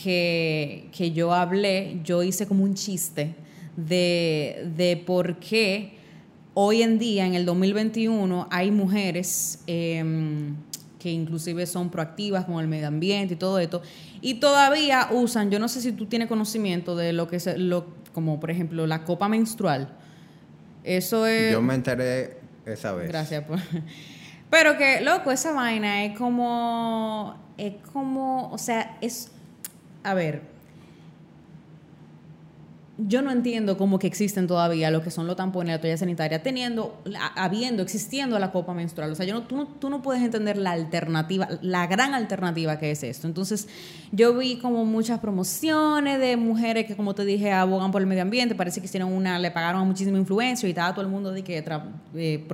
[0.00, 3.34] que, que yo hablé, yo hice como un chiste
[3.76, 5.96] de, de por qué
[6.54, 9.64] hoy en día, en el 2021, hay mujeres...
[9.66, 10.54] Eh,
[10.98, 13.82] que inclusive son proactivas con el medio ambiente y todo esto,
[14.20, 17.86] y todavía usan, yo no sé si tú tienes conocimiento de lo que es, lo,
[18.12, 19.88] como por ejemplo la copa menstrual.
[20.84, 21.52] Eso es...
[21.52, 23.08] Yo me enteré esa vez.
[23.08, 23.44] Gracias.
[23.44, 23.58] Por...
[24.50, 29.30] Pero que, loco, esa vaina es como, es como, o sea, es,
[30.04, 30.42] a ver,
[32.98, 36.42] yo no entiendo cómo que existen todavía lo que son los tampones, la toalla sanitaria,
[36.42, 37.02] teniendo,
[37.34, 39.12] habiendo, existiendo la copa menstrual.
[39.12, 42.78] O sea, yo no, tú, no, tú no puedes entender la alternativa, la gran alternativa
[42.78, 43.26] que es esto.
[43.26, 43.68] Entonces,
[44.12, 48.22] yo vi como muchas promociones de mujeres que, como te dije, abogan por el medio
[48.22, 48.54] ambiente.
[48.54, 51.44] Parece que hicieron una, le pagaron a muchísima influencia y estaba todo el mundo de
[51.44, 51.62] que
[52.14, 52.48] eh,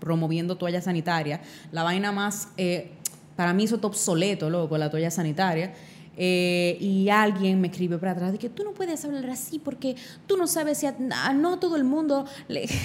[0.00, 1.42] promoviendo toalla sanitaria.
[1.70, 2.92] La vaina más, eh,
[3.36, 5.74] para mí, eso está obsoleto, loco, la toalla sanitaria.
[6.16, 9.96] Eh, y alguien me escribe para atrás de que tú no puedes hablar así porque
[10.26, 10.94] tú no sabes si a,
[11.34, 12.66] no todo el mundo le...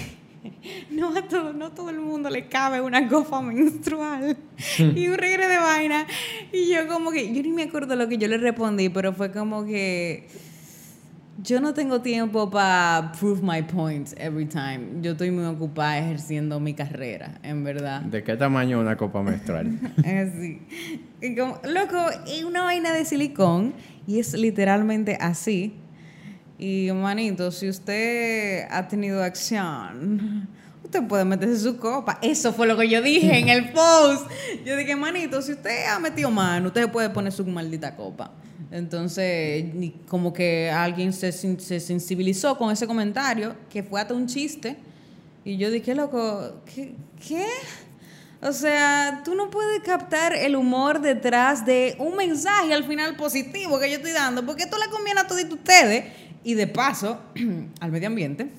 [0.92, 4.38] No a todo, no todo el mundo le cabe una copa menstrual
[4.78, 6.08] y un regre de vaina.
[6.54, 9.32] Y yo como que, yo ni me acuerdo lo que yo le respondí, pero fue
[9.32, 10.28] como que
[11.43, 15.02] yo no tengo tiempo para prove my points every time.
[15.02, 18.02] Yo estoy muy ocupada ejerciendo mi carrera, en verdad.
[18.02, 19.80] ¿De qué tamaño una copa menstrual?
[20.00, 20.62] así.
[21.21, 23.73] Y como, loco, es una vaina de silicón
[24.08, 25.76] y es literalmente así.
[26.58, 30.47] Y, manito, si usted ha tenido acción,
[30.84, 32.17] usted puede meterse su copa.
[32.23, 34.28] Eso fue lo que yo dije en el post.
[34.65, 38.32] Yo dije, manito, si usted ha metido mano, usted puede poner su maldita copa.
[38.71, 39.65] Entonces,
[40.08, 44.75] como que alguien se, se, sensibilizó con ese comentario, que fue hasta un chiste.
[45.45, 46.93] Y yo dije, loco, ¿qué?
[47.25, 47.45] ¿qué?
[48.41, 53.80] O sea, tú no puedes captar el humor detrás de un mensaje al final positivo
[53.80, 56.06] que yo estoy dando, porque esto le conviene a todos ustedes
[56.43, 57.19] y de paso
[57.80, 58.49] al medio ambiente.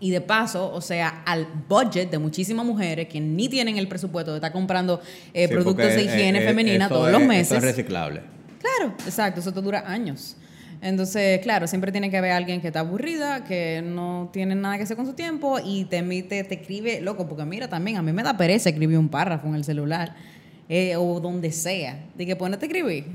[0.00, 4.30] Y de paso, o sea, al budget de muchísimas mujeres que ni tienen el presupuesto
[4.30, 5.00] de estar comprando
[5.34, 7.58] eh, productos de higiene femenina todos los meses.
[7.58, 8.37] es reciclable.
[8.60, 10.36] Claro, exacto, eso te dura años.
[10.80, 14.84] Entonces, claro, siempre tiene que haber alguien que está aburrida, que no tiene nada que
[14.84, 18.12] hacer con su tiempo y te emite, te escribe, loco, porque mira también, a mí
[18.12, 20.14] me da pereza escribir un párrafo en el celular
[20.68, 23.06] eh, o donde sea, de que ponete a escribir.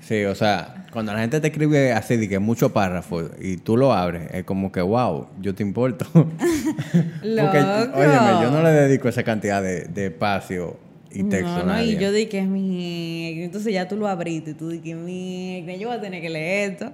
[0.00, 3.76] Sí, o sea, cuando la gente te escribe así, de que mucho párrafo y tú
[3.76, 6.06] lo abres, es como que, wow, yo te importo.
[6.12, 7.58] Porque,
[7.94, 10.76] óyeme, yo no le dedico esa cantidad de, de espacio
[11.14, 11.64] y texto.
[11.64, 13.42] No, no, y yo dije, mi.
[13.42, 15.64] Entonces ya tú lo abriste y tú dije, mi.
[15.78, 16.92] Yo voy a tener que leer esto.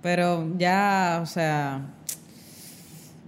[0.00, 1.94] Pero ya, o sea.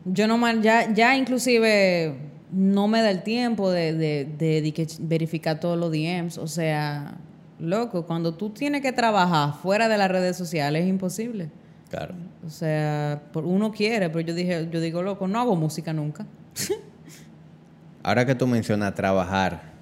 [0.05, 2.15] Yo no ya, ya inclusive
[2.53, 6.39] no me da el tiempo de, de, de, verificar todos los DMs.
[6.39, 7.17] O sea,
[7.59, 11.51] loco, cuando tú tienes que trabajar fuera de las redes sociales es imposible.
[11.91, 12.15] Claro.
[12.45, 16.27] O sea, uno quiere, pero yo dije, yo digo, loco, no hago música nunca.
[18.03, 19.74] Ahora que tú mencionas trabajar,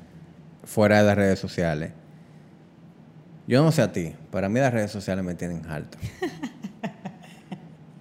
[0.65, 1.93] fuera de las redes sociales.
[3.47, 5.99] Yo no sé a ti, para mí las redes sociales me tienen alto.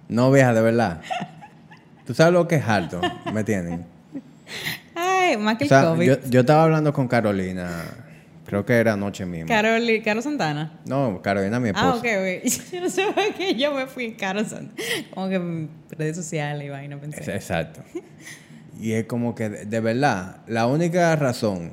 [0.08, 1.00] No vieja, de verdad.
[2.04, 3.00] ¿Tú sabes lo que es alto?
[3.32, 3.86] ¿Me tienen?
[4.94, 6.06] Ay, más que el COVID.
[6.06, 7.82] Yo, yo, estaba hablando con Carolina
[8.44, 9.48] Creo que era anoche mismo.
[9.48, 10.80] Carol, Carol Santana.
[10.84, 11.88] No, Carolina, mi esposa.
[11.88, 12.42] Ah, ok, güey.
[12.72, 14.82] Yo no sé por qué yo me fui en Carol Santana.
[15.14, 17.34] Como que redes sociales y vaina Es- pensé.
[17.34, 17.82] Exacto.
[18.78, 21.72] Y es como que, de, de verdad, la única razón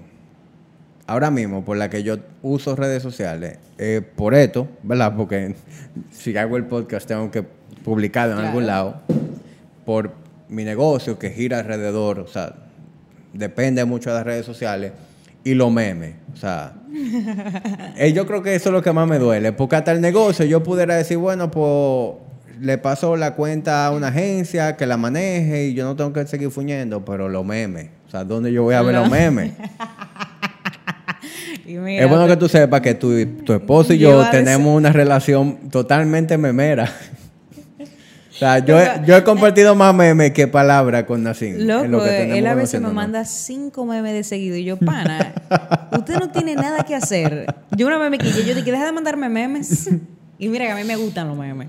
[1.09, 5.13] ahora mismo por la que yo uso redes sociales es por esto, ¿verdad?
[5.17, 5.55] Porque
[6.11, 7.43] si hago el podcast tengo que
[7.83, 8.49] publicarlo en Claro.
[8.49, 9.01] algún lado.
[9.85, 10.11] Por
[10.49, 12.55] mi negocio que gira alrededor, o sea,
[13.33, 14.91] depende mucho de las redes sociales.
[15.43, 16.73] Y los memes, o sea,
[17.97, 20.45] eh, yo creo que eso es lo que más me duele, porque hasta el negocio
[20.45, 22.13] yo pudiera decir, bueno, pues
[22.59, 26.27] le paso la cuenta a una agencia que la maneje y yo no tengo que
[26.27, 29.53] seguir fuñendo, pero los memes, o sea, ¿dónde yo voy a ver los memes?
[31.77, 35.69] Mira, es bueno que tú sepas que tu, tu esposo y Yo tenemos una relación
[35.69, 36.85] totalmente memera.
[37.79, 41.67] o sea, yo, he- yo he compartido más memes que palabras con Nacin.
[41.67, 45.33] Loco, él a veces me manda cinco memes de seguido y yo, pana,
[45.91, 47.45] usted no tiene nada que hacer.
[47.75, 49.89] Yo una vez me quillé, yo dije, deja de mandarme memes.
[50.37, 51.67] Y mira que a mí me gustan los memes.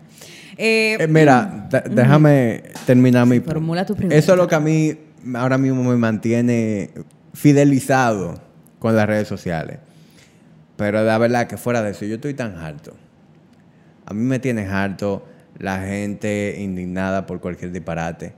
[0.56, 3.40] Eh, Eh, mira, da- déjame terminar mi...
[3.40, 4.14] Formula tu pregunta.
[4.16, 4.94] Eso es lo que a mí
[5.34, 6.90] ahora mismo me mantiene
[7.34, 8.40] fidelizado
[8.78, 9.78] con las redes sociales.
[10.80, 12.96] Pero la verdad que fuera de eso, yo estoy tan harto.
[14.06, 18.32] A mí me tiene harto la gente indignada por cualquier disparate.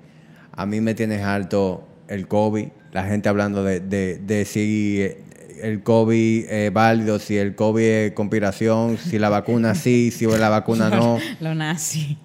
[0.50, 5.22] A mí me tiene harto el COVID, la gente hablando de, de, de si eh,
[5.62, 10.48] el COVID es válido, si el COVID es conspiración, si la vacuna sí, si la
[10.48, 11.20] vacuna no.
[11.40, 12.18] Lo nazi.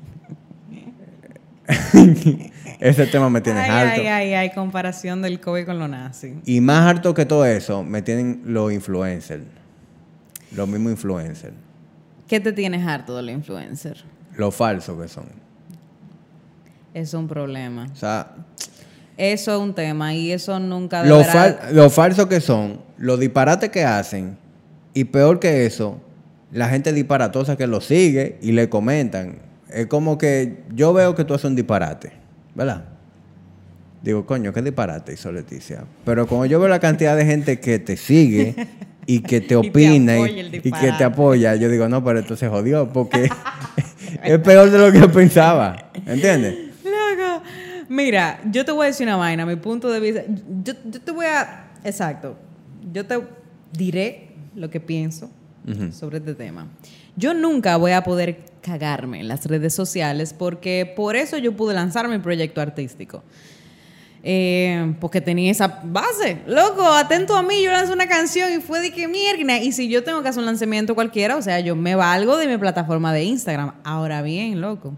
[2.80, 4.02] Ese tema me tiene Ay, harto.
[4.02, 6.40] ay, ay, ay, comparación del COVID con lo nazi.
[6.44, 9.44] Y más harto que todo eso, me tienen los influencers.
[10.56, 11.54] Los mismos influencers.
[12.28, 14.04] ¿Qué te tienes harto de los influencers?
[14.36, 15.26] Los falsos que son.
[16.94, 17.88] Es un problema.
[17.92, 18.36] O sea,
[19.18, 21.34] Eso es un tema y eso nunca deberá...
[21.34, 24.38] fal- los falsos que son, los disparates que hacen,
[24.94, 26.00] y peor que eso,
[26.52, 29.40] la gente disparatosa que los sigue y le comentan.
[29.70, 32.12] Es como que yo veo que tú haces un disparate,
[32.56, 32.86] ¿verdad?
[34.02, 35.84] Digo, coño, qué disparate hizo Leticia.
[36.06, 38.56] Pero como yo veo la cantidad de gente que te sigue
[39.08, 42.48] y que te opina y, y que te apoya, yo digo, no, pero esto se
[42.48, 43.28] jodió porque
[44.24, 45.92] es peor de lo que pensaba.
[46.06, 46.56] ¿Entiendes?
[46.84, 47.44] Loco.
[47.90, 50.24] Mira, yo te voy a decir una vaina, mi punto de vista.
[50.64, 51.72] Yo, yo te voy a.
[51.84, 52.38] Exacto.
[52.92, 53.20] Yo te
[53.74, 55.30] diré lo que pienso
[55.92, 56.68] sobre este tema.
[57.18, 61.74] Yo nunca voy a poder cagarme en las redes sociales porque por eso yo pude
[61.74, 63.22] lanzar mi proyecto artístico.
[64.24, 66.42] Eh, porque tenía esa base.
[66.48, 69.60] Loco, atento a mí, yo lancé una canción y fue de que mierda.
[69.60, 72.48] Y si yo tengo que hacer un lanzamiento cualquiera, o sea, yo me valgo de
[72.48, 73.74] mi plataforma de Instagram.
[73.84, 74.94] Ahora bien, loco,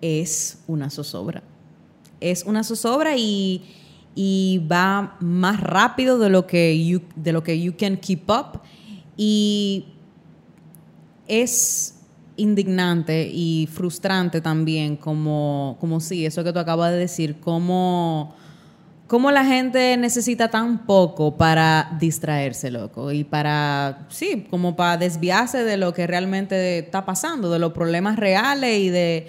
[0.00, 1.42] es una zozobra.
[2.20, 3.62] Es una zozobra y,
[4.14, 8.60] y va más rápido de lo que you, de lo que you can keep up.
[9.16, 9.86] Y
[11.26, 11.99] es
[12.40, 18.34] indignante y frustrante también, como, como sí, eso que tú acabas de decir, como,
[19.06, 25.64] como la gente necesita tan poco para distraerse, loco, y para, sí, como para desviarse
[25.64, 29.28] de lo que realmente está pasando, de los problemas reales y de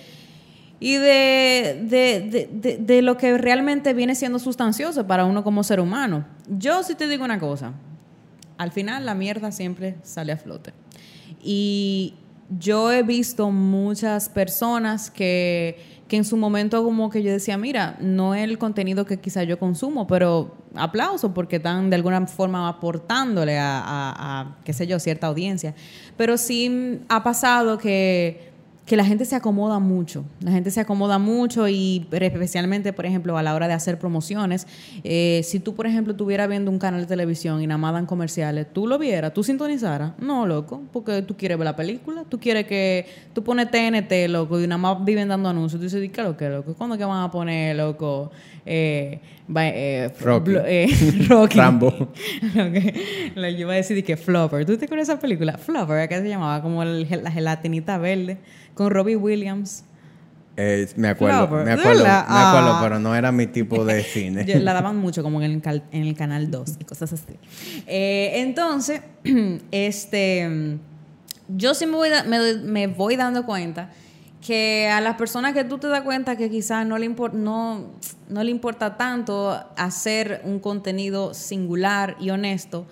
[0.83, 1.79] y de,
[2.51, 6.25] de- de lo que realmente viene siendo sustancioso para uno como ser humano.
[6.49, 7.73] Yo sí te digo una cosa,
[8.57, 10.73] al final la mierda siempre sale a flote.
[11.43, 12.15] Y
[12.59, 17.97] yo he visto muchas personas que, que en su momento como que yo decía, mira,
[18.01, 22.67] no es el contenido que quizá yo consumo, pero aplauso porque están de alguna forma
[22.67, 25.73] aportándole a, a- a, qué sé yo, cierta audiencia.
[26.17, 28.50] Pero sí ha pasado que
[28.85, 30.25] que la gente se acomoda mucho.
[30.41, 34.67] La gente se acomoda mucho y especialmente, por ejemplo, a la hora de hacer promociones.
[35.03, 38.05] eh, si tú, por ejemplo, estuvieras viendo un canal de televisión y nada más dan
[38.05, 39.33] comerciales, ¿tú lo vieras?
[39.33, 40.13] ¿Tú sintonizaras?
[40.19, 42.25] No, loco, porque tú quieres ver la película.
[42.27, 43.05] Tú quieres que...
[43.33, 45.79] Tú pones TNT, loco, y nada más viven dando anuncios.
[45.79, 46.73] Tú dices, ¿qué lo que, loco?
[46.73, 48.31] ¿Cuándo que van a poner, loco?
[48.65, 49.19] Eh,
[49.55, 50.51] eh, Rocky.
[50.65, 50.87] eh,
[51.29, 51.57] Rocky.
[51.57, 51.91] Rambo.
[52.55, 52.93] Lo que-
[53.35, 54.65] yo iba a decir de que Flubber.
[54.65, 55.57] ¿Tú te acuerdas de esa película?
[55.57, 56.61] Flubber, ¿qué se llamaba?
[56.61, 58.37] Como el- la gelatinita verde
[58.73, 59.83] con Robbie Williams.
[60.57, 61.65] Eh, me acuerdo, Flower.
[61.65, 62.27] me ¿De acuerdo, me acuerdo,
[62.73, 62.79] Ah.
[62.83, 64.45] pero no era mi tipo de cine.
[64.45, 67.35] Yo- la daban mucho como en el, cal- en el canal 2 y cosas así.
[67.87, 69.01] Eh, entonces,
[69.71, 70.77] este,
[71.47, 73.89] yo sí me voy, da- me, doy- me voy dando cuenta
[74.45, 77.91] que a las personas que tú te das cuenta que quizás no le, impor- no,
[78.27, 82.85] no le importa tanto hacer un contenido singular y honesto,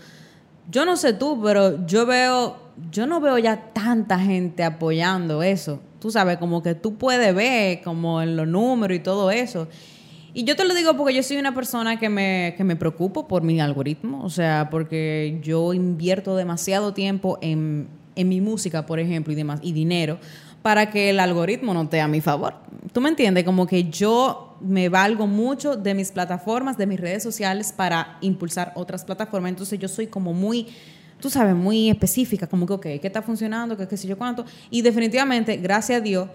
[0.72, 2.58] yo no sé tú, pero yo veo,
[2.92, 5.80] yo no veo ya tanta gente apoyando eso.
[6.00, 9.68] Tú sabes, como que tú puedes ver como en los números y todo eso.
[10.34, 13.28] Y yo te lo digo porque yo soy una persona que me, que me preocupo
[13.28, 19.00] por mi algoritmo, o sea, porque yo invierto demasiado tiempo en, en mi música, por
[19.00, 20.20] ejemplo, y demás, y dinero,
[20.62, 22.56] para que el algoritmo no esté a mi favor.
[22.94, 23.44] ¿Tú me entiendes?
[23.44, 28.72] Como que yo me valgo mucho de mis plataformas, de mis redes sociales para impulsar
[28.76, 29.50] otras plataformas.
[29.50, 30.68] Entonces yo soy como muy
[31.20, 33.76] tú sabes, muy específica, como que, ok, ¿qué está funcionando?
[33.78, 34.46] ¿Qué, qué sé yo cuánto?
[34.70, 36.30] Y definitivamente, gracias a Dios,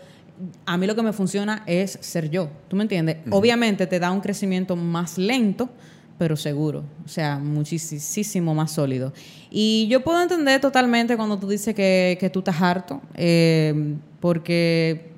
[0.66, 3.18] a mí lo que me funciona es ser yo, ¿tú me entiendes?
[3.30, 5.70] Obviamente te da un crecimiento más lento,
[6.18, 9.12] pero seguro, o sea, muchísimo más sólido.
[9.50, 15.10] Y yo puedo entender totalmente cuando tú dices que, que tú estás harto, eh, porque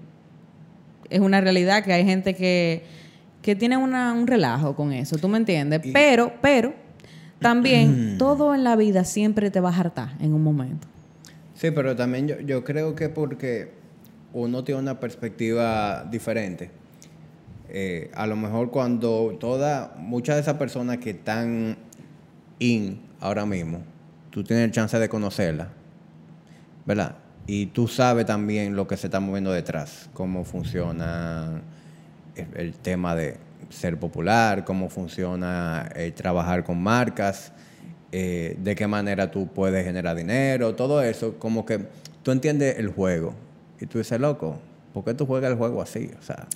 [1.11, 2.85] es una realidad que hay gente que,
[3.43, 5.81] que tiene una, un relajo con eso, ¿tú me entiendes?
[5.93, 6.75] pero, pero,
[7.41, 10.87] también todo en la vida siempre te va a hartar en un momento.
[11.55, 13.73] Sí, pero también yo, yo creo que porque
[14.33, 16.71] uno tiene una perspectiva diferente.
[17.69, 21.77] Eh, a lo mejor cuando toda, muchas de esas personas que están
[22.59, 23.83] in ahora mismo,
[24.31, 25.69] tú tienes el chance de conocerla,
[26.85, 27.17] ¿verdad?
[27.47, 31.63] Y tú sabes también lo que se está moviendo detrás, cómo funciona
[32.35, 33.37] el, tema de
[33.71, 37.53] ser popular, cómo funciona eh, trabajar con marcas,
[38.13, 41.87] eh, de qué manera tú puedes generar dinero, todo eso, como que
[42.23, 43.35] tú entiendes el juego.
[43.81, 44.59] Y tú dices, loco,
[44.95, 46.11] ¿por qué tú juegas el juego así?
[46.19, 46.47] O sea,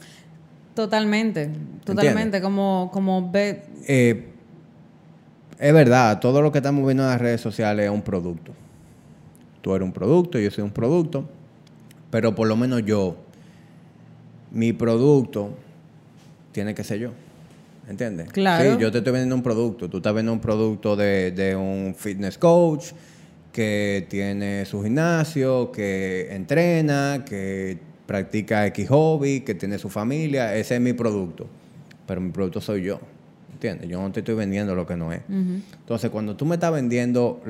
[0.75, 1.51] totalmente,
[1.85, 3.63] totalmente, como, como ve...
[3.87, 4.27] Eh,
[5.59, 8.53] es verdad, todo lo que estamos viendo en las redes sociales es un producto.
[9.61, 11.29] Tú eres un producto, yo soy un producto,
[12.11, 13.17] pero por lo menos yo,
[14.51, 15.51] mi producto
[16.53, 17.11] tiene que ser yo.
[17.89, 18.31] ¿Entiendes?
[18.31, 18.77] Claro.
[18.77, 19.89] Sí, yo te estoy vendiendo un producto.
[19.89, 22.93] Tú estás vendiendo un producto de, de un fitness coach,
[23.53, 30.77] que tiene su gimnasio, que entrena, que practica X hobby, que tiene su familia, ese
[30.77, 31.47] es mi producto.
[32.07, 33.01] Pero mi producto soy yo.
[33.53, 33.89] ¿Entiendes?
[33.89, 35.21] Yo no te estoy vendiendo lo que no es.
[35.29, 37.41] Entonces, cuando tú me estás vendiendo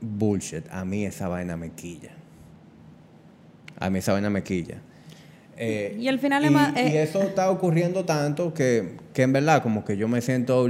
[0.00, 2.10] bullshit, a mí esa vaina me quilla.
[3.78, 4.80] A mí esa vaina me quilla.
[5.60, 9.32] Eh, y al final y, más, y eh, eso está ocurriendo tanto que, que en
[9.32, 10.68] verdad como que yo me siento...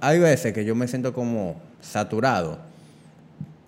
[0.00, 2.58] Hay veces que yo me siento como saturado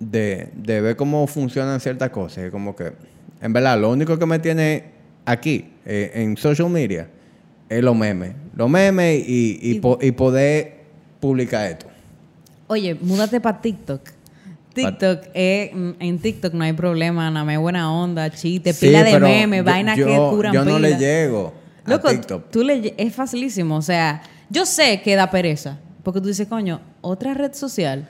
[0.01, 2.51] de, de ver cómo funcionan ciertas cosas.
[2.51, 2.93] como que,
[3.41, 4.85] en verdad, lo único que me tiene
[5.25, 7.09] aquí, eh, en social media,
[7.69, 8.33] es los memes.
[8.57, 10.81] Los memes y, y, poder
[11.21, 11.87] publicar esto.
[12.67, 14.01] Oye, múdate para TikTok.
[14.75, 19.65] TikTok, eh, en TikTok no hay problema, nada más buena onda, chiste, pila de memes,
[19.65, 21.53] vaina que curan Yo no le llego
[21.85, 22.51] a TikTok.
[22.51, 26.81] Tú le, es facilísimo, o sea, yo sé que da pereza, porque tú dices, coño,
[27.01, 28.09] otra red social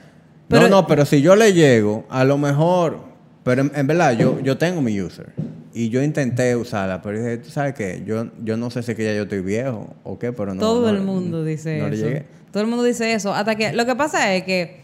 [0.59, 2.99] no, no, pero si yo le llego, a lo mejor,
[3.43, 5.31] pero en, verdad yo, yo tengo mi user
[5.73, 8.97] y yo intenté usarla, pero dije, tú sabes qué, yo, yo no sé si es
[8.97, 10.59] que ya yo estoy viejo o qué, pero no.
[10.59, 12.25] Todo el mundo dice eso.
[12.51, 13.33] Todo el mundo dice eso.
[13.33, 14.80] Hasta que lo que pasa es que,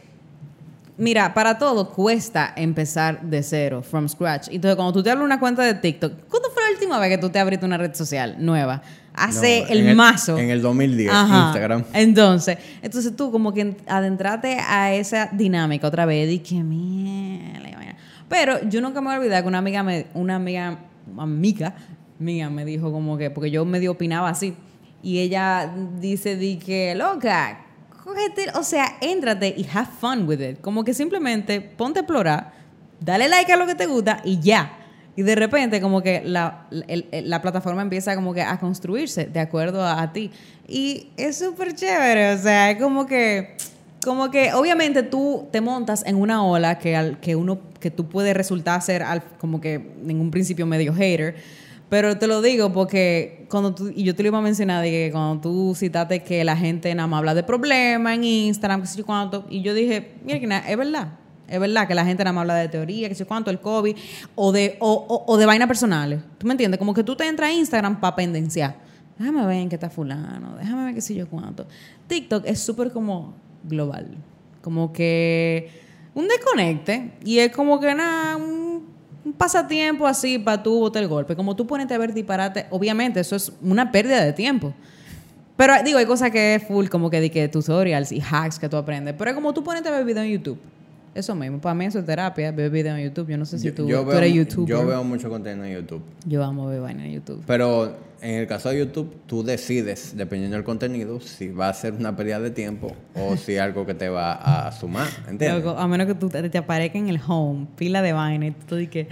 [0.97, 4.47] mira, para todo cuesta empezar de cero, from scratch.
[4.49, 7.17] Entonces, cuando tú te abres una cuenta de TikTok, ¿cuándo fue la última vez que
[7.17, 8.81] tú te abriste una red social nueva?
[9.13, 10.37] hace el, mazo.
[10.37, 11.83] En el 2010, Instagram.
[11.93, 17.67] Entonces, entonces tú como que adentrate a esa dinámica otra vez y que mierda.
[18.29, 20.79] Pero yo nunca me voy a olvidar que una amiga, me, una amiga,
[21.17, 21.73] amiga
[22.19, 24.55] mía me dijo como que, porque yo medio opinaba así,
[25.01, 27.66] y ella dice, di que, loca,
[28.07, 30.61] cógete, o sea, éntrate y have fun with it.
[30.61, 32.53] Como que simplemente ponte a explorar,
[32.99, 34.73] dale like a lo que te gusta y ya.
[35.15, 39.85] Y de repente como que la, la plataforma empieza como que a construirse de acuerdo
[39.85, 40.31] a, ti.
[40.67, 43.57] Y es súper chévere, o sea, es como que,
[44.03, 48.07] como que obviamente tú te montas en una ola que, al, que, uno, que tú
[48.07, 51.35] puedes resultar ser al, como que en un principio medio hater.
[51.89, 54.91] Pero te lo digo porque cuando tú, y yo te lo iba a mencionar, de
[54.91, 58.87] que cuando tú citaste que la gente nada más habla de problemas en Instagram, qué
[58.87, 61.13] sé yo cuánto, y yo dije, mira, es verdad.
[61.47, 63.95] Es verdad que la gente nada más habla de teoría, que sé cuánto, el COVID,
[64.35, 66.19] o de, o, o, de vainas personales.
[66.37, 66.77] ¿Tú me entiendes?
[66.77, 68.75] Como que tú te entras a Instagram para pendenciar.
[69.17, 71.65] Déjame ver en qué está fulano, déjame ver qué sé yo cuánto.
[72.07, 73.33] TikTok es súper como
[73.63, 74.17] global.
[74.61, 75.69] Como que
[76.17, 77.13] un desconecte.
[77.23, 78.66] Y es como que nada, un,
[79.33, 81.35] pasatiempo así para tú botar el golpe.
[81.35, 84.73] Como tú ponerte a ver disparate, obviamente eso es una pérdida de tiempo.
[85.55, 88.69] Pero digo, hay cosas que es full, como que, de que tutorials y hacks que
[88.69, 89.15] tú aprendes.
[89.17, 90.59] Pero es como tú ponerte a ver video en YouTube.
[91.15, 93.27] Eso mismo, para mí eso es terapia, ver videos en YouTube.
[93.27, 94.69] Yo no sé si tú, yo tú eres youtuber.
[94.69, 96.03] Yo veo mucho contenido en YouTube.
[96.27, 97.41] Yo amo ver vaina en YouTube.
[97.47, 101.93] Pero en el caso de YouTube, tú decides, dependiendo del contenido, si va a ser
[101.93, 104.33] una pérdida de tiempo o si algo que te va
[104.67, 105.07] a sumar.
[105.29, 105.63] ¿Entiendes?
[105.63, 108.51] Loco, a menos que tú te, te aparezca en el home, pila de vaina y
[108.51, 109.07] tú que.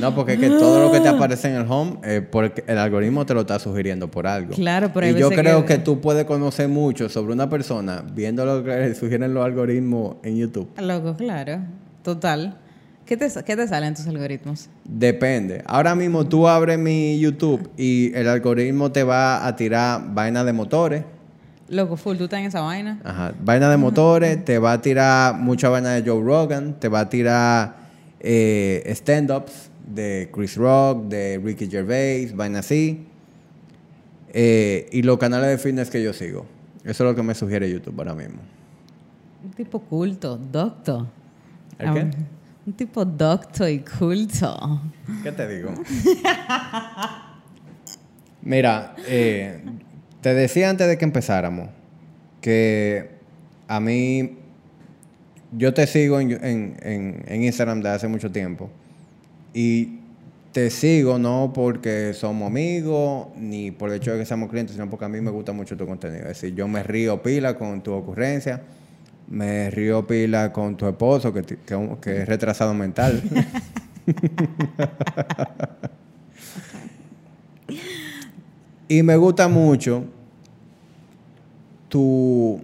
[0.00, 2.78] No, porque es que todo lo que te aparece en el home, eh, porque el
[2.78, 4.54] algoritmo te lo está sugiriendo por algo.
[4.54, 5.78] Claro, pero Y yo creo que- que...
[5.80, 10.36] tú puedes conocer mucho sobre una persona viendo lo que le sugieren los algoritmos en
[10.36, 10.68] YouTube.
[10.80, 11.60] Loco, claro.
[12.02, 12.56] Total.
[13.08, 14.68] ¿Qué te, qué te salen tus algoritmos?
[14.84, 15.62] Depende.
[15.64, 20.52] Ahora mismo tú abres mi YouTube y el algoritmo te va a tirar vainas de
[20.52, 21.04] motores.
[21.70, 23.00] Loco, full, tú estás en esa vaina.
[23.02, 23.32] Ajá.
[23.42, 27.08] Vaina de motores, te va a tirar mucha vaina de Joe Rogan, te va a
[27.08, 27.76] tirar
[28.20, 33.06] eh, stand-ups de Chris Rock, de Ricky Gervais, vaina así.
[34.34, 36.44] Eh, y los canales de fitness que yo sigo.
[36.84, 38.40] Eso es lo que me sugiere YouTube ahora mismo.
[39.42, 41.06] Un tipo culto, docto.
[41.78, 42.10] ¿El qué?
[42.68, 44.82] Un tipo docto y culto.
[45.22, 45.72] ¿Qué te digo?
[48.42, 49.62] Mira, eh,
[50.20, 51.70] te decía antes de que empezáramos
[52.42, 53.08] que
[53.68, 54.36] a mí,
[55.52, 58.68] yo te sigo en, en- en- en Instagram desde hace mucho tiempo
[59.54, 60.00] y
[60.52, 64.90] te sigo no porque somos amigos ni por el hecho de que seamos clientes, sino
[64.90, 66.24] porque a mí me gusta mucho tu contenido.
[66.24, 68.60] Es decir, yo me río pila con tu ocurrencia,
[69.30, 71.42] me río pila con tu esposo que,
[72.00, 73.22] que es retrasado mental.
[78.88, 80.04] Y me gusta mucho
[81.90, 82.58] tu,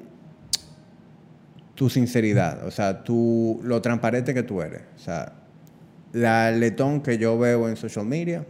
[1.75, 4.81] tu sinceridad, o sea, tu, lo transparente que tú eres.
[4.97, 5.35] O sea,
[6.13, 8.47] la letón que yo veo en social media,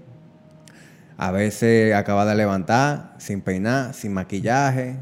[1.17, 4.99] a veces acaba de levantar, sin peinar, sin maquillaje,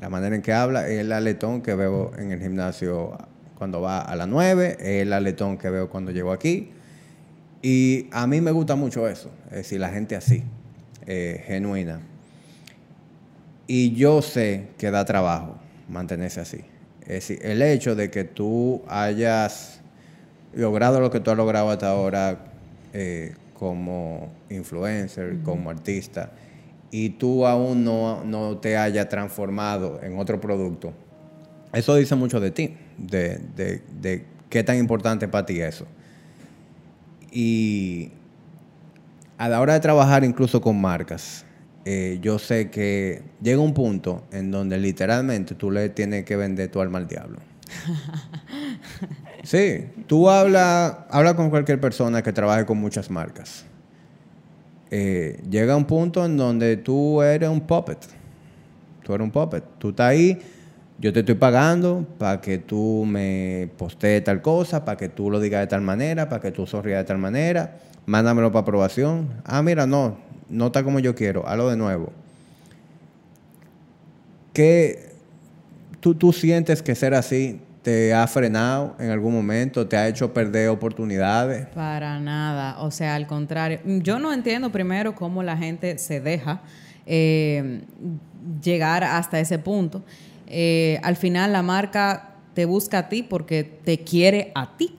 [0.00, 3.16] la manera en que habla, es la letón que veo en el gimnasio
[3.56, 6.70] cuando va a las 9, es la letón que veo cuando llego aquí.
[7.60, 10.44] Y a mí me gusta mucho eso, es decir, la gente así,
[11.06, 12.00] eh, genuina.
[13.66, 15.56] Y yo sé que da trabajo
[15.88, 16.64] mantenerse así.
[17.02, 19.80] Es decir, el hecho de que tú hayas
[20.54, 22.38] logrado lo que tú has logrado hasta ahora
[22.92, 26.30] eh, como influencer, como artista,
[26.90, 30.92] y tú aún no, no te hayas transformado en otro producto,
[31.72, 35.86] eso dice mucho de ti, de, de- de qué tan importante para ti eso.
[37.30, 38.10] Y
[39.36, 41.44] a la hora de trabajar incluso con marcas,
[41.84, 46.70] eh, yo sé que llega un punto en donde literalmente tú le tienes que vender
[46.70, 47.38] tu alma al diablo.
[49.44, 53.64] Sí, tú habla, habla con cualquier persona que trabaje con muchas marcas.
[54.90, 57.98] Eh, llega un punto en donde tú eres un puppet.
[59.02, 59.64] Tú eres un puppet.
[59.78, 60.38] Tú estás ahí,
[60.98, 65.40] yo te estoy pagando para que tú me postees tal cosa, para que tú lo
[65.40, 67.78] digas de tal manera, para que tú sonrías de tal manera.
[68.06, 69.28] Mándamelo para aprobación.
[69.44, 70.16] Ah, mira, no,
[70.48, 71.46] no está como yo quiero.
[71.46, 72.12] Hazlo de nuevo.
[74.52, 75.12] ¿Qué
[76.00, 79.86] tú, tú sientes que ser así te ha frenado en algún momento?
[79.86, 81.66] ¿Te ha hecho perder oportunidades?
[81.68, 83.80] Para nada, o sea, al contrario.
[83.84, 86.62] Yo no entiendo primero cómo la gente se deja
[87.06, 87.82] eh,
[88.62, 90.02] llegar hasta ese punto.
[90.46, 94.94] Eh, al final la marca te busca a ti porque te quiere a ti,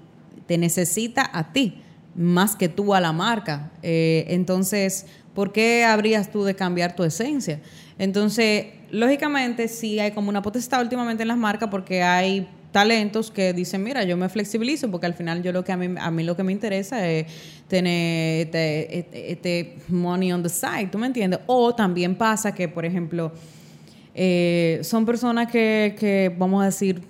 [0.45, 1.81] te necesita a ti,
[2.15, 3.71] más que tú a la marca.
[3.83, 7.59] Eh, entonces, ¿por qué habrías tú de cambiar tu esencia?
[7.97, 13.51] Entonces, lógicamente, sí hay como una potestad últimamente en las marcas porque hay talentos que
[13.53, 16.23] dicen, mira, yo me flexibilizo porque al final yo lo que a mí, a mí
[16.23, 17.25] lo que me interesa es
[17.67, 21.39] tener este, este- este money on the side, ¿tú me entiendes?
[21.47, 23.31] O también pasa que, por ejemplo,
[24.13, 27.01] eh, son personas que, que, vamos a decir,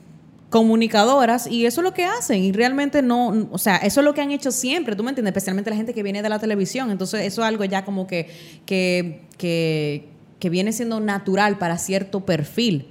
[0.49, 4.13] comunicadoras y eso es lo que hacen y realmente no, o sea, eso es lo
[4.15, 6.89] que han hecho siempre, tú me entiendes, especialmente la gente que viene de la televisión,
[6.89, 8.27] entonces eso es algo ya como que,
[8.65, 10.07] que, que,
[10.39, 12.87] que viene siendo natural para cierto perfil.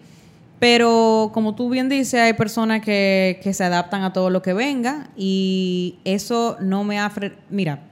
[0.59, 4.53] Pero como tú bien dices, hay personas que, que se adaptan a todo lo que
[4.53, 7.13] venga y eso no me ha...
[7.49, 7.85] Mira,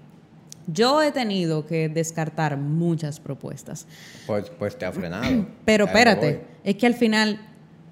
[0.66, 3.86] yo he tenido que descartar muchas propuestas.
[4.26, 5.46] Pues, pues te ha frenado.
[5.64, 7.40] Pero espérate, es que al final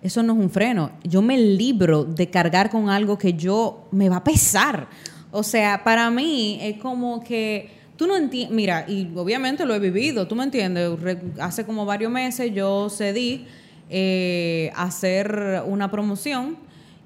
[0.03, 0.91] eso no es un freno.
[1.05, 4.89] Yo me libro de cargar con algo que yo me va a pesar.
[5.31, 8.55] O sea, para mí es como que tú no entiendes.
[8.55, 10.99] Mira, y obviamente lo he vivido, tú me entiendes.
[11.01, 13.47] Re- Hace como varios meses yo cedí
[13.91, 16.57] eh, hacer una promoción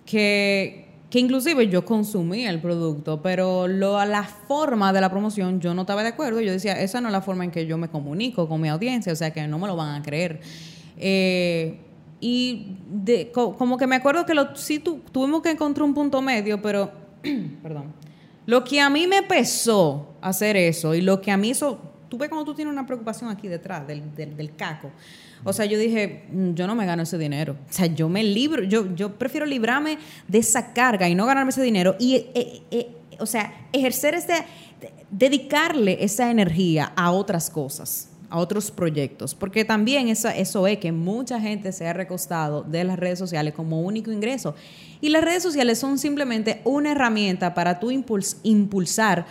[0.06, 5.74] que, que inclusive yo consumía el producto, pero lo, la forma de la promoción yo
[5.74, 6.40] no estaba de acuerdo.
[6.40, 9.12] Yo decía, esa no es la forma en que yo me comunico con mi audiencia,
[9.12, 10.40] o sea que no me lo van a creer.
[10.96, 11.78] Eh,
[12.20, 15.94] y de- co- como que me acuerdo que lo, sí tu- tuvimos que encontrar un
[15.94, 16.90] punto medio, pero,
[17.62, 17.92] perdón,
[18.46, 22.16] lo que a mí me pesó hacer eso y lo que a mí hizo tú
[22.16, 24.90] ves cuando tú tienes una preocupación aquí detrás del, del, caco.
[25.44, 27.56] O sea, yo dije, mm, yo no me gano ese dinero.
[27.68, 31.50] O sea, yo me libro, yo, yo prefiero librarme de esa carga y no ganarme
[31.50, 34.44] ese dinero y, eh, eh, o sea, ejercer este,
[35.10, 40.92] dedicarle esa energía a otras cosas a otros proyectos, porque también eso, eso es que
[40.92, 44.54] mucha gente se ha recostado de las redes sociales como único ingreso.
[45.00, 49.26] Y las redes sociales son simplemente una herramienta para tú impulsar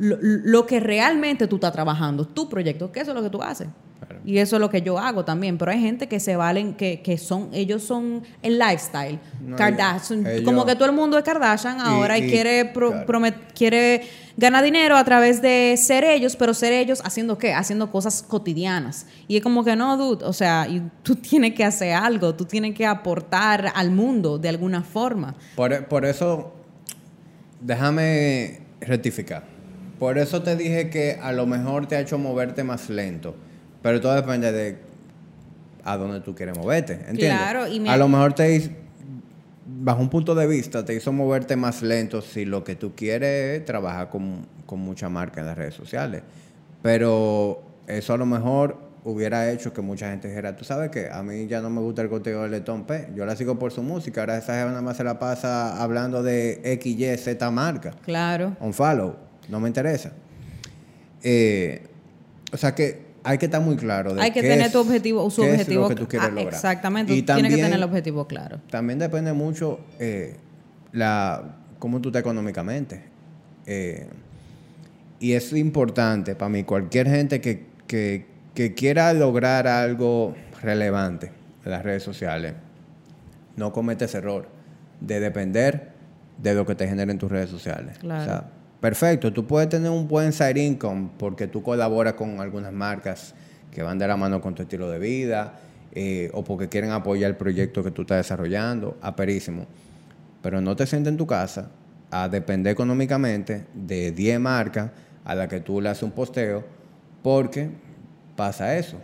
[0.00, 3.68] lo, que realmente tú estás trabajando, tu proyecto, que eso es lo que tú haces.
[4.24, 5.58] Y eso es lo que yo hago también.
[5.58, 9.18] Pero hay gente que se valen, que, que son, ellos son el lifestyle.
[9.56, 10.44] Kardashian.
[10.44, 12.72] como que todo el mundo es Kardashian ahora y, quiere,
[13.54, 14.02] quiere
[14.36, 17.52] ganar dinero a través de ser ellos, pero ser ellos haciendo qué?
[17.52, 19.06] Haciendo cosas cotidianas.
[19.28, 20.24] Y es como que no, dude.
[20.24, 20.66] O sea,
[21.02, 25.34] tú tienes que hacer algo, tú tienes que aportar al mundo de alguna forma.
[25.56, 26.52] Por, por eso,
[27.60, 29.59] déjame rectificar.
[30.00, 33.36] Por eso te dije que a lo mejor te ha hecho moverte más lento
[33.82, 34.76] pero todo depende de
[35.84, 36.94] a dónde tú quieres moverte.
[36.94, 37.38] ¿Entiendes?
[37.38, 38.76] Claro, y A lo mejor te
[39.66, 43.60] bajo un punto de vista, te hizo moverte más lento si lo que tú quieres
[43.60, 46.22] es trabajar con, mucha marca en las redes sociales.
[46.82, 51.22] Pero eso a lo mejor hubiera hecho que mucha gente dijera, tú sabes que a
[51.22, 53.82] mí ya no me gusta el contenido de Letón P, yo la sigo por su
[53.82, 57.92] música, ahora esa gente nada más se la pasa hablando de X, Y, Z marca.
[58.04, 58.56] Claro.
[58.60, 59.16] On follow,
[59.48, 60.12] no me interesa.
[61.22, 61.82] Eh,
[62.52, 64.14] o sea que hay que estar muy claro.
[64.14, 65.88] De hay que tener tu objetivo, su objetivo.
[65.88, 66.54] que tú quieres ah, lograr.
[66.54, 68.60] Exactamente, y tienes que tener el objetivo claro.
[68.70, 70.36] También depende mucho eh,
[70.92, 73.02] la cómo tú estás económicamente.
[73.66, 74.06] Eh,
[75.18, 81.30] y es importante para mí, cualquier gente que, que, que, quiera lograr algo relevante
[81.64, 82.54] en las redes sociales,
[83.56, 84.48] no comete ese error
[85.00, 85.90] de depender
[86.38, 87.98] de lo que te generen tus redes sociales.
[87.98, 88.44] Claro.
[88.80, 93.34] Perfecto, tú puedes tener un buen side income porque tú colaboras con algunas marcas
[93.70, 95.60] que van de la mano con tu estilo de vida
[95.92, 99.66] eh, o porque quieren apoyar el proyecto que tú estás desarrollando, aperísimo.
[100.40, 101.70] Pero no te sientes en tu casa
[102.10, 104.90] a depender económicamente de 10 marcas
[105.24, 106.64] a las que tú le haces un posteo
[107.22, 107.68] porque
[108.34, 108.98] pasa eso.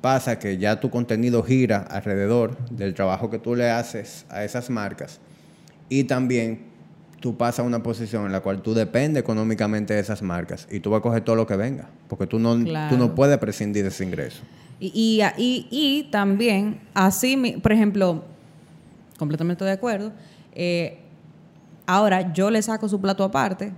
[0.00, 4.70] Pasa que ya tu contenido gira alrededor del trabajo que tú le haces a esas
[4.70, 5.20] marcas
[5.88, 6.73] y también
[7.24, 10.80] tú pasas a una posición en la cual tú dependes económicamente de esas marcas y
[10.80, 13.82] tú vas a coger todo lo que venga, porque tú no, tú no puedes prescindir
[13.82, 14.42] de ese ingreso.
[14.78, 18.24] Y, y, y, también, así, por ejemplo,
[19.18, 20.12] completamente de acuerdo,
[20.54, 20.98] eh,
[21.86, 23.72] ahora yo le saco su plato aparte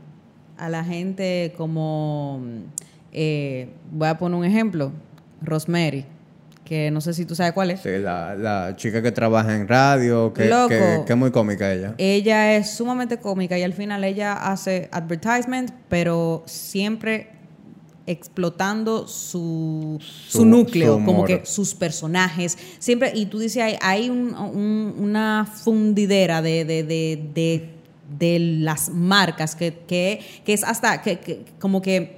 [0.59, 2.43] a la gente como,
[3.13, 4.91] eh, voy a poner un ejemplo,
[5.41, 6.05] Rosemary
[6.67, 7.81] que no sé si tú sabes cuál es.
[7.81, 10.51] Sí, la, chica que trabaja en radio, que,
[11.09, 11.95] es muy cómica ella.
[11.97, 17.31] Ella es sumamente cómica y al final ella hace advertisement, pero siempre
[18.07, 25.49] explotando su, su, núcleo, como que sus personajes, siempre, y tú dices, hay, hay una
[25.53, 27.71] fundidera de, de, de,
[28.19, 32.17] de, las marcas que, que, que es hasta que como que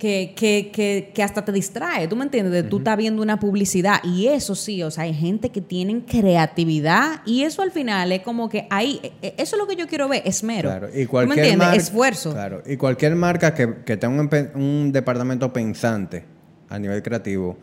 [0.00, 2.54] que, que, que, hasta te distrae, ¿tú me entiendes?
[2.54, 6.00] De tú estás viendo una publicidad y eso sí, o sea, hay gente que tienen
[6.00, 9.76] creatividad y eso al final es como que ahí, e, e, eso es lo que
[9.76, 10.70] yo quiero ver, esmero.
[10.70, 11.82] Claro, y cualquier ¿Tú me entiendes?
[11.84, 12.32] Esfuerzo.
[12.32, 16.24] Claro, y cualquier marca que, que tenga un, departamento pensante
[16.70, 17.58] a nivel creativo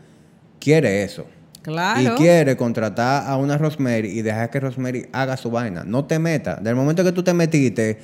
[0.59, 1.25] quiere eso.
[1.63, 2.01] Claro.
[2.01, 5.83] Y quiere contratar a una Rosemary y dejar que Rosemary haga su vaina.
[5.83, 6.63] No te metas.
[6.63, 7.97] Del momento que tú te metiste,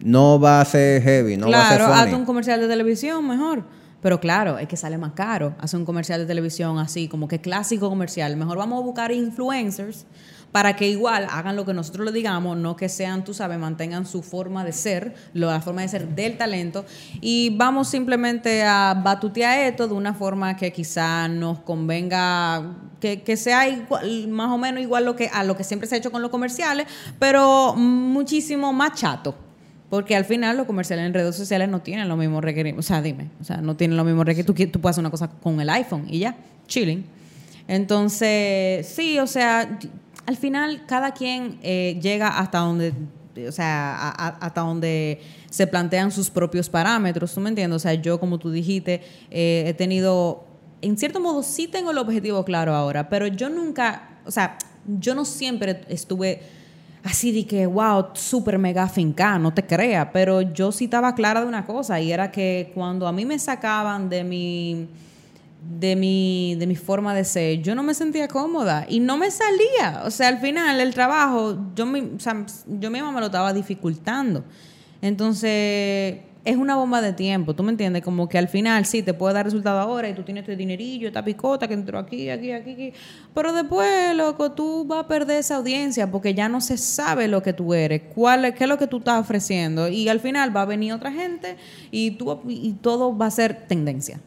[0.00, 1.92] no va a ser heavy, no va a ser funny.
[1.92, 3.64] Claro, hazte un comercial de televisión mejor.
[4.02, 7.40] Pero claro, es que sale más caro hacer un comercial de televisión así, como que
[7.40, 8.36] clásico comercial.
[8.36, 10.06] Mejor vamos a buscar influencers
[10.52, 14.06] para que igual hagan lo que nosotros le digamos, no que sean, tú sabes, mantengan
[14.06, 16.84] su forma de ser, la forma de ser del talento.
[17.20, 23.36] Y vamos simplemente a batutear esto de una forma que quizá nos convenga, que, que
[23.36, 26.10] sea igual, más o menos igual lo que, a lo que siempre se ha hecho
[26.10, 26.86] con los comerciales,
[27.18, 29.49] pero muchísimo más chato.
[29.90, 32.86] Porque al final los comerciales en redes sociales no tienen los mismos requerimientos.
[32.86, 34.72] O sea, dime, o sea, no tienen los mismos requerimientos.
[34.72, 36.36] Tú, puedes hacer una cosa con el iPhone y ya,
[36.68, 37.04] chilling.
[37.66, 39.78] Entonces, sí, o sea,
[40.26, 42.92] al final cada quien eh, llega hasta donde,
[43.48, 45.20] o sea, hasta donde
[45.50, 47.76] se plantean sus propios parámetros, ¿tú me entiendes?
[47.76, 50.44] O sea, yo, como tú dijiste, eh, he tenido,
[50.82, 54.56] en cierto modo, sí tengo el objetivo claro ahora, pero yo nunca, o sea,
[55.00, 56.42] yo no siempre estuve
[57.04, 61.40] así de que, wow, súper mega finca, no te creas, pero yo sí estaba clara
[61.40, 64.88] de una cosa y era que cuando a mí me sacaban de mi
[65.62, 69.30] de mi, de mi forma de ser, yo no me sentía cómoda y no me
[69.30, 70.02] salía.
[70.04, 74.44] O sea, al final el trabajo, yo, o sea, yo misma me lo estaba dificultando.
[75.02, 78.02] Entonces, es una bomba de tiempo, ¿tú me entiendes?
[78.02, 81.08] Como que al final sí te puede dar resultado ahora y tú tienes este dinerillo,
[81.08, 82.92] esta picota que entró aquí, aquí, aquí, aquí.
[83.34, 87.42] Pero después, loco, tú vas a perder esa audiencia porque ya no se sabe lo
[87.42, 89.88] que tú eres, cuál es, qué es lo que tú estás ofreciendo.
[89.88, 91.56] Y al final va a venir otra gente
[91.90, 94.20] y, tú, y todo va a ser tendencia.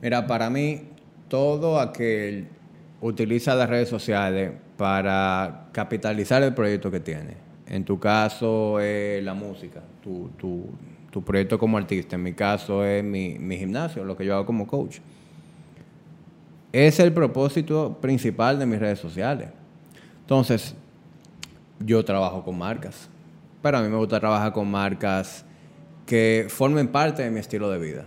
[0.00, 0.82] Mira, para mí,
[1.28, 2.46] todo aquel
[3.00, 7.36] utiliza las redes sociales para capitalizar el proyecto que tiene.
[7.66, 10.66] En tu caso es la música, tu, tu,
[11.12, 12.16] tu proyecto como artista.
[12.16, 14.98] En mi caso es mi, mi, gimnasio, lo que yo hago como coach.
[16.72, 19.50] Es el propósito principal de mis redes sociales.
[20.22, 20.74] Entonces,
[21.78, 23.10] yo trabajo con marcas,
[23.60, 25.44] pero a mí me gusta trabajar con marcas
[26.06, 28.06] que formen parte de mi estilo de vida,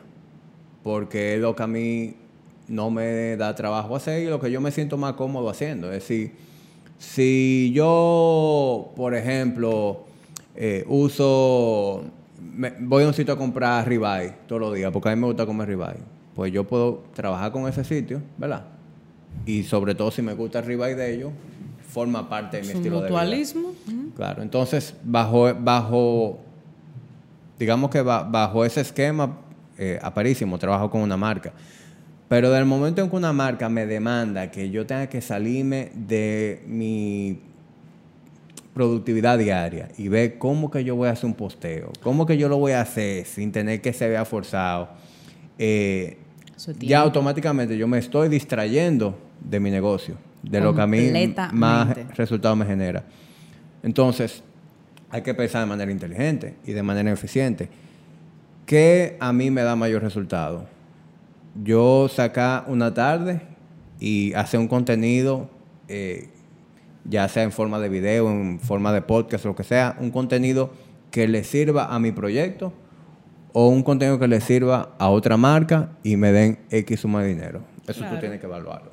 [0.82, 2.16] porque es lo que a mí
[2.68, 5.92] no me da trabajo hacer y lo que yo me siento más cómodo haciendo.
[5.92, 6.32] Es decir,
[6.98, 10.06] si yo, por ejemplo,
[10.56, 12.06] eh, uso
[12.80, 15.46] voy a un sitio a comprar ribeye todos los días, porque a mí me gusta
[15.46, 16.00] comer ribeye.
[16.36, 18.66] Pues yo puedo trabajar con ese sitio, ¿verdad?
[19.46, 21.32] Y sobre todo si me gusta el ribeye de ellos,
[21.90, 23.20] forma parte de mi estilo de vida.
[24.16, 26.40] Claro, entonces bajo, bajo
[27.58, 29.38] digamos que bajo ese esquema,
[29.78, 31.54] eh, aparísimo, trabajo con una marca.
[32.28, 36.64] Pero del momento en que una marca me demanda que yo tenga que salirme de
[36.68, 37.40] mi
[38.76, 42.50] productividad diaria y ve cómo que yo voy a hacer un posteo, cómo que yo
[42.50, 44.90] lo voy a hacer sin tener que se vea forzado,
[45.58, 46.18] eh,
[46.80, 51.10] ya automáticamente yo me estoy distrayendo de mi negocio, de lo que a mí
[51.54, 53.06] más resultados me genera.
[53.82, 54.44] Entonces,
[55.10, 57.70] hay que pensar de manera inteligente y de manera eficiente.
[58.66, 60.68] ¿Qué a mí me da mayor resultado?
[61.64, 63.42] Yo sacar una tarde
[64.02, 65.50] y hacer un contenido
[65.88, 66.28] eh,
[67.06, 70.72] ya sea en forma de video, en forma de podcast, lo que sea, un contenido
[71.12, 72.74] que le sirva a mi proyecto
[73.54, 77.30] o un contenido que le sirva a otra marca y me den X suma de
[77.30, 77.62] dinero.
[77.88, 78.92] Eso tú tienes que evaluarlo.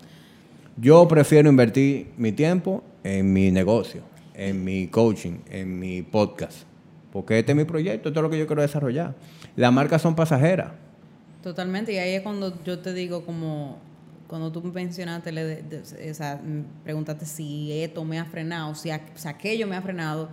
[0.76, 4.02] Yo prefiero invertir mi tiempo en mi negocio,
[4.34, 6.62] en mi coaching, en mi podcast,
[7.12, 9.14] porque este es mi proyecto, esto es lo que yo quiero desarrollar.
[9.56, 10.70] Las marcas son pasajeras.
[11.42, 13.78] Totalmente, y ahí es cuando yo te digo como
[14.32, 15.62] cuando tú mencionaste, le
[16.10, 16.40] o sea,
[16.84, 20.30] preguntaste si esto me ha frenado, si, aquello me ha frenado,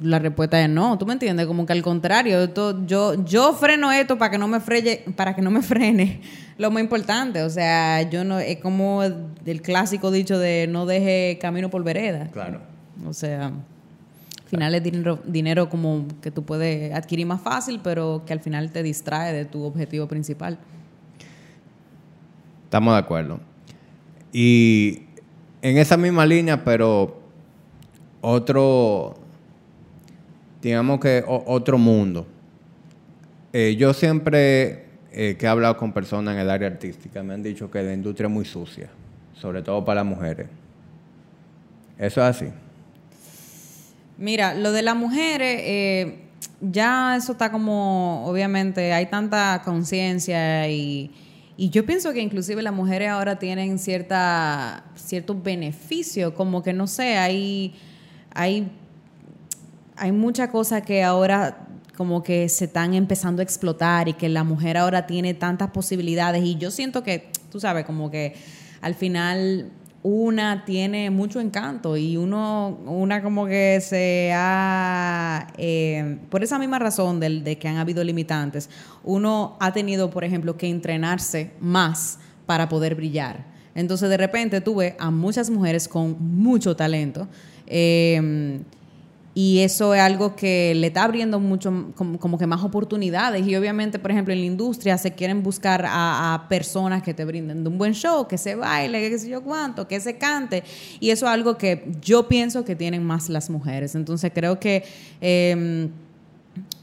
[0.00, 1.44] la respuesta es no, ¿tú me entiendes?
[1.48, 2.48] Como que al contrario,
[2.86, 6.20] yo, yo freno esto para que no me frene, para que no me frene
[6.56, 11.38] lo más importante, o sea, yo no, es como el clásico dicho de no deje
[11.40, 12.28] camino por vereda.
[12.28, 12.60] Claro.
[13.04, 18.22] O sea, al final es dinero, dinero como que tú puedes adquirir más fácil, pero
[18.24, 20.60] que al final te distrae de tu objetivo principal.
[22.76, 23.40] Estamos de acuerdo.
[24.34, 25.04] Y
[25.62, 27.22] en esa misma línea, pero
[28.20, 29.14] otro,
[30.60, 32.26] digamos que otro mundo.
[33.54, 37.42] Eh, yo siempre eh, que he hablado con personas en el área artística me han
[37.42, 38.90] dicho que la industria es muy sucia,
[39.32, 40.46] sobre todo para las mujeres.
[41.96, 42.46] ¿Eso es así?
[44.18, 46.18] Mira, lo de las mujeres, eh,
[46.60, 51.10] ya eso está como, obviamente, hay tanta conciencia y
[51.56, 56.86] y yo pienso que inclusive las mujeres ahora tienen cierta, cierto beneficio, como que no
[56.86, 57.74] sé, hay,
[58.34, 58.70] hay,
[59.96, 64.44] hay muchas cosas que ahora como que se están empezando a explotar y que la
[64.44, 66.44] mujer ahora tiene tantas posibilidades.
[66.44, 68.34] Y yo siento que, tú sabes, como que
[68.82, 69.70] al final
[70.08, 76.78] una tiene mucho encanto y uno, una como que se ha, eh, por esa misma
[76.78, 78.70] razón de, de, que han habido limitantes,
[79.02, 83.46] uno ha tenido, por ejemplo, que entrenarse más para poder brillar.
[83.74, 87.26] Entonces, de repente, tuve a muchas mujeres con mucho talento.
[87.66, 88.60] Eh,
[89.38, 93.46] y eso es algo que le está abriendo mucho, como, que más oportunidades.
[93.46, 97.66] Y obviamente, por ejemplo, en la industria se quieren buscar a, personas que te brinden
[97.66, 100.64] un buen show, que se baile, que sé yo cuánto, que se cante.
[101.00, 103.94] Y eso es algo que yo pienso que tienen más las mujeres.
[103.94, 104.84] Entonces creo que...
[105.20, 105.90] Em,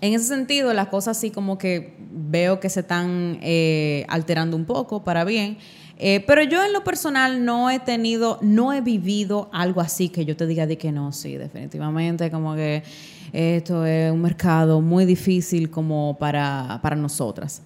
[0.02, 4.66] en ese sentido, las cosas sí como que veo que se están eh, alterando un
[4.66, 5.58] poco para bien.
[5.98, 10.26] Eh, pero yo en lo personal no he tenido, no he vivido algo así que
[10.26, 12.84] yo te diga de que no, sí, definitivamente como que
[13.32, 17.62] esto es un mercado muy difícil como para, para nosotras.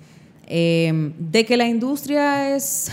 [0.50, 2.90] Eh, de que la industria es,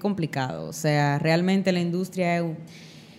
[0.00, 2.44] complicado, o sea, realmente la industria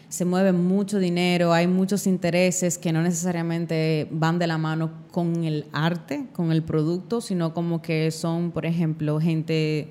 [0.10, 5.44] se mueve mucho dinero, hay muchos intereses que no necesariamente van de la mano con
[5.46, 9.90] el arte, con el producto, sino como que son, por ejemplo, gente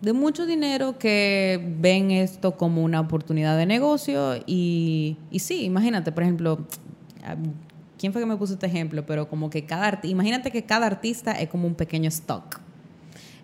[0.00, 6.12] de mucho dinero que ven esto como una oportunidad de negocio y, y sí, imagínate,
[6.12, 6.66] por ejemplo,
[7.98, 9.06] ¿quién fue que me puso este ejemplo?
[9.06, 12.60] Pero como que cada imagínate que cada artista es como un pequeño stock.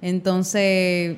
[0.01, 1.17] Entonces,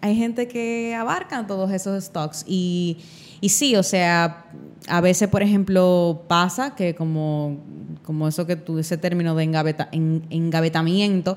[0.00, 2.98] hay gente que abarca todos esos stocks y,
[3.40, 4.46] y sí, o sea,
[4.88, 7.58] a veces, por ejemplo, pasa que como,
[8.04, 11.36] como eso que tú, ese término de engaveta, engavetamiento,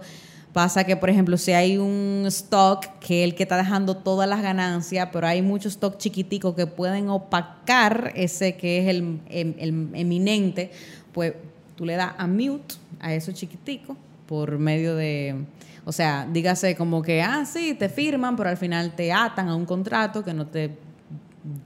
[0.54, 4.42] pasa que, por ejemplo, si hay un stock que el que está dejando todas las
[4.42, 10.72] ganancias, pero hay muchos stock chiquiticos que pueden opacar ese que es el, el eminente,
[11.12, 11.34] pues
[11.76, 13.98] tú le das a mute a eso chiquitico
[14.28, 15.36] por medio de,
[15.84, 19.56] o sea, dígase como que, ah, sí, te firman, pero al final te atan a
[19.56, 20.72] un contrato que no te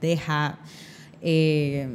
[0.00, 0.58] deja
[1.20, 1.88] eh,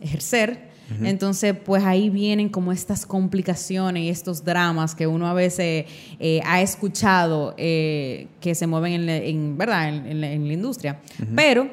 [0.00, 0.65] ejercer.
[1.02, 5.86] Entonces, pues ahí vienen como estas complicaciones y estos dramas que uno a veces
[6.20, 9.88] eh, ha escuchado eh, que se mueven en, ¿verdad?
[9.88, 11.00] en, la, industria.
[11.34, 11.68] Pero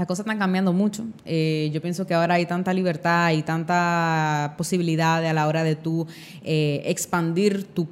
[0.00, 1.04] las cosas están cambiando mucho.
[1.26, 5.76] Eh, yo pienso que ahora hay tanta libertad y tanta posibilidad a la hora de
[5.76, 6.06] tú
[6.42, 7.86] eh, expandir tu,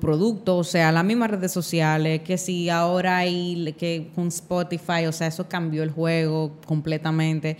[0.00, 5.12] producto, o sea, las mismas redes sociales, que si ahora hay que con Spotify, o
[5.12, 7.56] sea, eso cambió el juego completamente.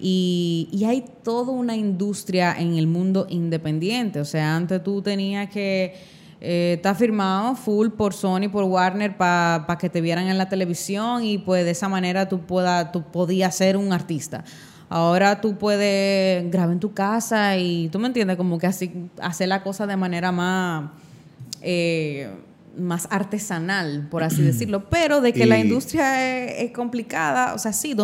[0.00, 4.20] Y, hay toda una industria en el mundo independiente.
[4.20, 5.94] O sea, antes tú tenías que
[6.40, 11.22] eh, está firmado full por Sony, por Warner, para que te vieran en la televisión
[11.22, 14.44] y pues de esa manera tú, pueda, tú podías ser un artista.
[14.88, 19.48] Ahora tú puedes grabar en tu casa y tú me entiendes, como que así hacer
[19.48, 20.90] la cosa de manera más,
[21.60, 22.28] eh,
[22.80, 24.88] más artesanal, por así decirlo.
[24.88, 27.94] Pero de que la industria es, complicada, o sea, sí,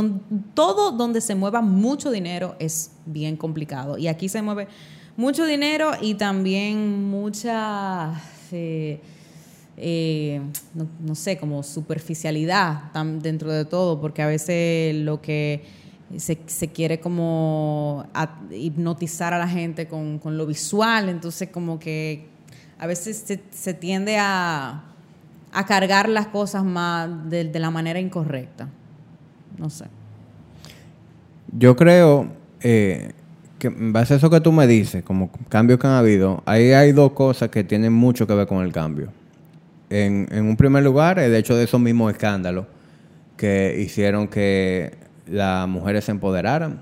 [0.55, 3.99] todo donde se mueva mucho dinero es bien complicado.
[3.99, 4.69] Y aquí se mueve
[5.17, 8.13] mucho dinero y también mucha,
[8.53, 9.01] eh,
[9.77, 10.41] eh,
[11.01, 15.65] no, sé, como superficialidad dentro de todo, porque a veces lo que
[16.17, 16.37] se,
[16.69, 18.07] quiere como
[18.51, 22.29] hipnotizar a la gente con, lo visual, entonces como que
[22.79, 24.85] a veces se, tiende a,
[25.67, 28.69] cargar las cosas más de, de la manera incorrecta.
[29.59, 29.87] No sé.
[31.53, 32.29] Yo creo...
[32.61, 33.13] Eh,
[33.59, 36.73] que en base a eso que tú me dices, como cambios que han habido, ahí
[36.73, 39.13] hay dos cosas que tienen mucho que ver con el cambio.
[39.89, 42.67] En, un primer lugar, el hecho de esos mismos escándalos
[43.37, 44.95] que hicieron que
[45.27, 46.81] las mujeres se empoderaran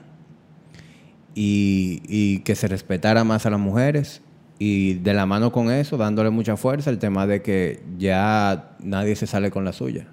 [1.35, 4.23] y, y, que se respetara más a las mujeres.
[4.59, 9.17] Y de la mano con eso, dándole mucha fuerza, el tema de que ya nadie
[9.17, 10.07] se sale con la suya.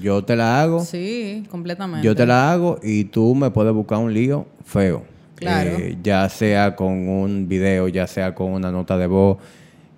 [0.00, 0.84] Yo te la hago.
[0.84, 2.04] Sí, completamente.
[2.04, 6.74] Yo te la hago y tú me puedes buscar un lío feo eh, ya sea
[6.76, 9.38] con un video, ya sea con una nota de voz,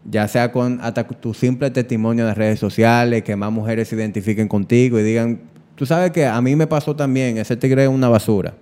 [0.04, 4.48] ya sea con hasta tu simple testimonio de redes sociales, que más mujeres se identifiquen
[4.48, 5.40] contigo y digan,
[5.74, 8.54] tú sabes que a mí me pasó también, ese tigre es una basura.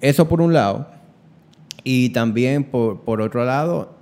[0.00, 0.88] Eso por un lado.
[1.90, 3.94] Y también por, por otro lado,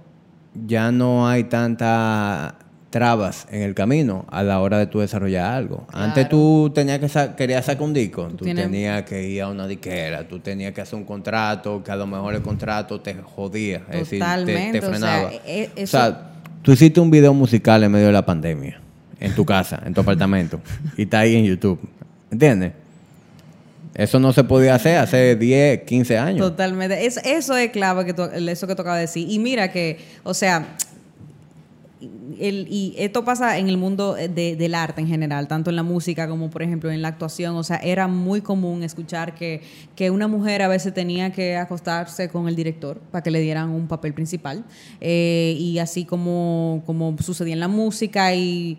[0.67, 2.57] ya no hay tanta
[2.91, 5.87] trabas en el camino a la hora de tú desarrollar algo.
[5.93, 10.27] Antes tú tenías que querías sacar un disco, tú, tenías que ir a una diquera,
[10.27, 14.01] tú tenías que hacer un contrato, que a lo mejor el contrato te jodía, es
[14.01, 15.31] decir, te, frenaba.
[15.47, 16.33] E, e, o sea,
[16.63, 18.81] tú hiciste un video musical en medio de la pandemia,
[19.21, 20.61] en tu casa, en tu apartamento,
[20.97, 21.79] y está ahí en YouTube.
[22.33, 22.73] ¿Entiendes?
[23.97, 26.41] Eso no se podía hacer hace 10, 15 años.
[26.51, 27.07] Totalmente.
[27.07, 29.31] eso es clave, que eso que tú acabas de decir.
[29.31, 30.77] Y mira que, o sea,
[32.39, 36.29] y esto pasa en el mundo eh, del arte en general, tanto en la música
[36.29, 39.63] como por ejemplo en la actuación, o sea, era muy común escuchar que,
[40.11, 43.89] una mujer a veces tenía que acostarse con el director para que le dieran un
[43.89, 44.65] papel principal,
[45.01, 48.79] eh, y así como, como sucedía en la música, y,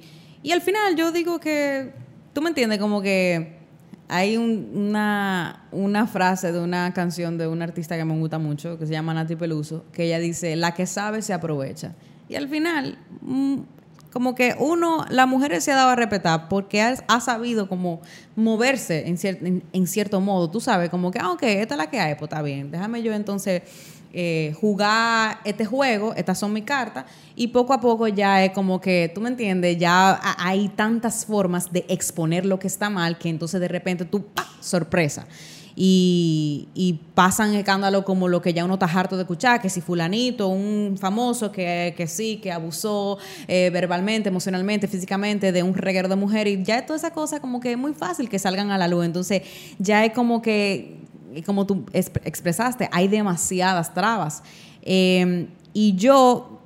[0.51, 1.91] al final yo digo que,
[2.33, 3.56] tú me entiendes, como que
[4.09, 8.85] hay una, una frase de una canción de una artista que me gusta mucho, que
[8.85, 11.93] se llama Nati Peluso, que ella dice, la que sabe se aprovecha.
[12.29, 13.57] Y al final, mm,
[14.11, 18.01] como que uno, la mujer se ha dado a respetar porque ha, sabido como
[18.35, 20.49] moverse en, en, cierto modo.
[20.49, 22.71] Tú sabes, como que, ah, ok, esta es la que hay, pues está bien.
[22.71, 23.63] Déjame yo entonces
[24.13, 27.05] eh, jugar este juego, estas son mis cartas,
[27.35, 31.71] y poco a poco ya es como que, tú me entiendes, ya hay tantas formas
[31.71, 34.47] de exponer lo que está mal que entonces de repente tú, ¡pah!
[34.59, 35.27] sorpresa
[35.79, 39.79] y, y pasan escándalos como lo que ya uno está harto de escuchar, que si
[39.79, 46.07] fulanito, un famoso que, que sí, que abusó eh, verbalmente, emocionalmente, físicamente de un reguero
[46.07, 48.79] de mujer y ya toda esa cosa como que es muy fácil que salgan a
[48.79, 49.05] la luz.
[49.05, 49.43] Entonces
[49.77, 50.96] ya es como que,
[51.41, 54.43] como tú expresaste, hay demasiadas trabas.
[54.81, 56.61] Em, y yo,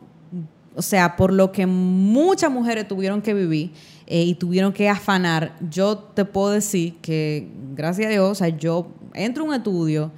[0.75, 3.71] o sea, por lo que muchas mujeres tuvieron que vivir,
[4.13, 8.49] eh, y tuvieron que afanar, yo te puedo decir que, gracias a Dios, o sea,
[8.49, 10.11] yo entro a un estudio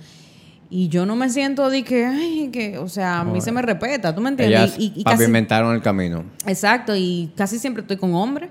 [0.67, 3.61] y yo no me siento de que, ay, que, o sea, a mí se me
[3.61, 4.75] respeta, ¿tú me entiendes?
[4.75, 6.23] Ellas y, y pavimentaron el camino.
[6.47, 8.49] Exacto, y casi siempre estoy con hombres.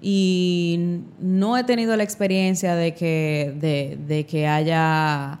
[0.00, 5.38] Y no he tenido la experiencia de que, de, de que haya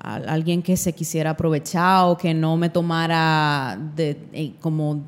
[0.00, 5.00] alguien que se quisiera aprovechar o que no me tomara de, eh, como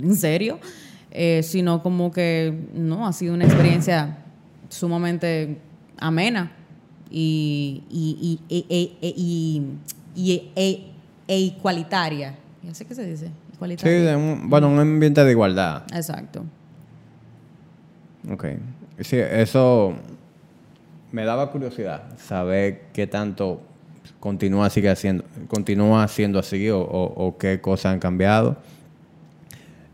[0.00, 0.58] en serio,
[1.12, 4.18] eh, sino como que no, ha sido una experiencia
[4.68, 5.58] sumamente
[5.98, 6.50] amena
[7.10, 9.62] y, y, y, e- e- y,
[10.16, 10.86] y- e-
[11.28, 12.34] e igualitaria.
[12.64, 13.26] ¿Ya sé qué se dice?
[13.26, 14.16] Sí, Igualitaria.
[14.18, 15.84] un- bueno, un ambiente de igualdad.
[15.94, 16.44] Exacto.
[18.30, 18.46] Ok.
[19.00, 19.94] Sí, eso
[21.10, 23.60] me daba curiosidad saber qué tanto
[24.20, 28.56] continúa sigue haciendo, continúa siendo así o, o- o qué cosas han cambiado.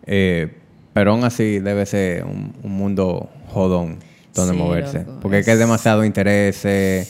[0.07, 0.55] Eh,
[0.93, 3.99] pero aún así debe ser un, un mundo jodón
[4.35, 4.99] donde Sí, moverse.
[5.01, 6.65] loco, Porque es que hay demasiado interés.
[6.65, 7.09] es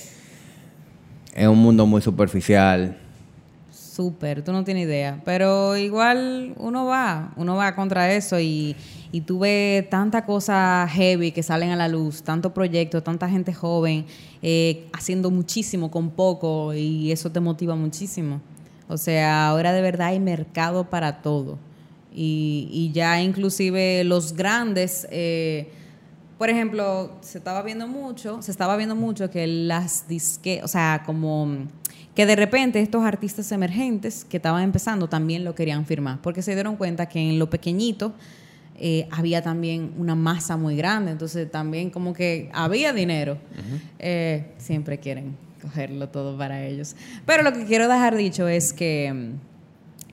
[1.48, 2.96] un mundo muy superficial.
[3.70, 5.20] Súper, tú no tienes idea.
[5.24, 8.76] Pero igual uno va, uno va contra eso y,
[9.12, 13.52] y tú ves tanta cosa heavy que salen a la luz, tanto proyectos, tanta gente
[13.54, 14.06] joven
[14.42, 18.40] eh, haciendo muchísimo con poco y eso te motiva muchísimo.
[18.88, 21.58] O sea, ahora de verdad hay mercado para todo.
[22.14, 25.06] Y, y ya inclusive los grandes...
[25.10, 25.70] eh,
[26.38, 31.02] por ejemplo, se estaba viendo mucho, se estaba viendo mucho que las disque, o sea,
[31.04, 31.48] como
[32.14, 36.54] que de repente estos artistas emergentes que estaban empezando también lo querían firmar, porque se
[36.54, 38.12] dieron cuenta que en lo pequeñito
[38.80, 43.38] eh, había también una masa muy grande, entonces también como que había dinero.
[43.98, 46.94] Eh, siempre quieren cogerlo todo para ellos.
[47.26, 49.32] Pero lo que quiero dejar dicho es que,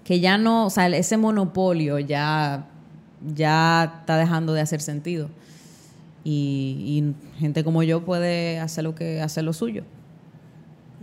[0.03, 2.67] que ya no, o sea, ese monopolio ya,
[3.35, 5.29] ya está dejando de hacer sentido
[6.23, 9.83] y, y gente como yo puede hacer lo que hacer lo suyo.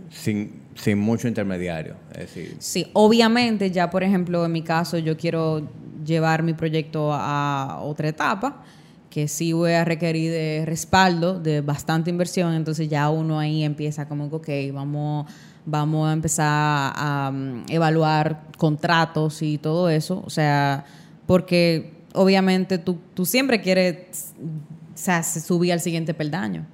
[0.09, 1.95] Sin, sin mucho intermediario.
[2.11, 5.67] Es decir, Sí, obviamente ya por ejemplo en mi caso yo quiero
[6.03, 8.63] llevar mi proyecto a otra etapa
[9.09, 14.07] que sí voy a requerir de respaldo, de bastante inversión, entonces ya uno ahí empieza
[14.07, 15.31] como que, ok, vamos,
[15.67, 20.85] vamos a empezar a um, evaluar contratos y todo eso, o sea,
[21.27, 26.65] porque obviamente tú, tú siempre quieres o sea, se subir al siguiente peldaño.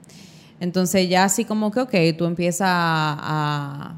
[0.62, 3.96] Entonces ya así como que, ok, tú empiezas a,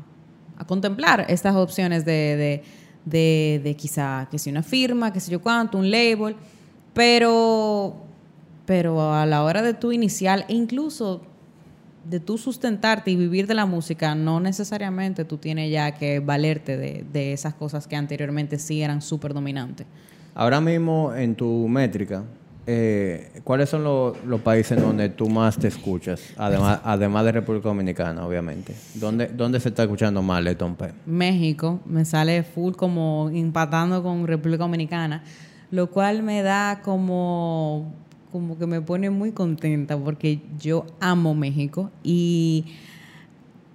[0.58, 2.64] a contemplar estas opciones de, de,
[3.06, 6.36] de, de quizá que si una firma, que sé yo cuánto, un label,
[6.93, 7.95] pero,
[8.66, 11.22] pero a la hora de tú iniciar e incluso
[12.10, 16.78] de tú sustentarte y vivir de la música, no necesariamente tú tienes ya que valerte
[16.78, 19.86] de, de esas cosas que anteriormente sí eran súper dominantes.
[20.34, 22.24] Ahora mismo en tu métrica,
[22.68, 26.22] eh, ¿cuáles son lo- los países donde tú más te escuchas?
[26.38, 28.76] Además, además de República Dominicana, obviamente.
[28.95, 30.91] ¿Dónde, dónde se está escuchando más Leton P?
[31.05, 35.24] México me sale full como empatando con República Dominicana,
[35.72, 37.93] lo cual me da como,
[38.32, 42.66] como que me pone muy contenta porque yo amo México y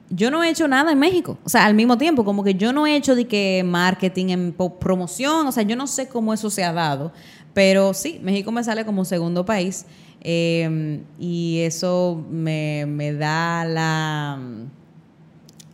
[0.09, 1.37] yo no he hecho nada en México.
[1.45, 4.53] O sea, al mismo tiempo, como que yo no he hecho de que marketing en
[4.79, 7.13] promoción, o sea, yo no sé cómo eso se ha dado,
[7.57, 9.87] pero sí, México me sale como segundo país
[10.21, 14.39] eh, y eso me, me da la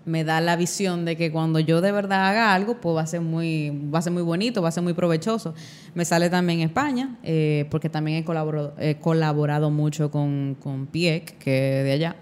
[0.04, 3.06] me da la visión de que cuando yo de verdad haga algo, pues va a
[3.08, 5.54] ser muy, va a ser muy bonito, va a ser muy provechoso.
[5.92, 11.36] Me sale también España, eh, porque también he colaborado, he colaborado mucho con, con Pieck,
[11.38, 12.16] que es de allá.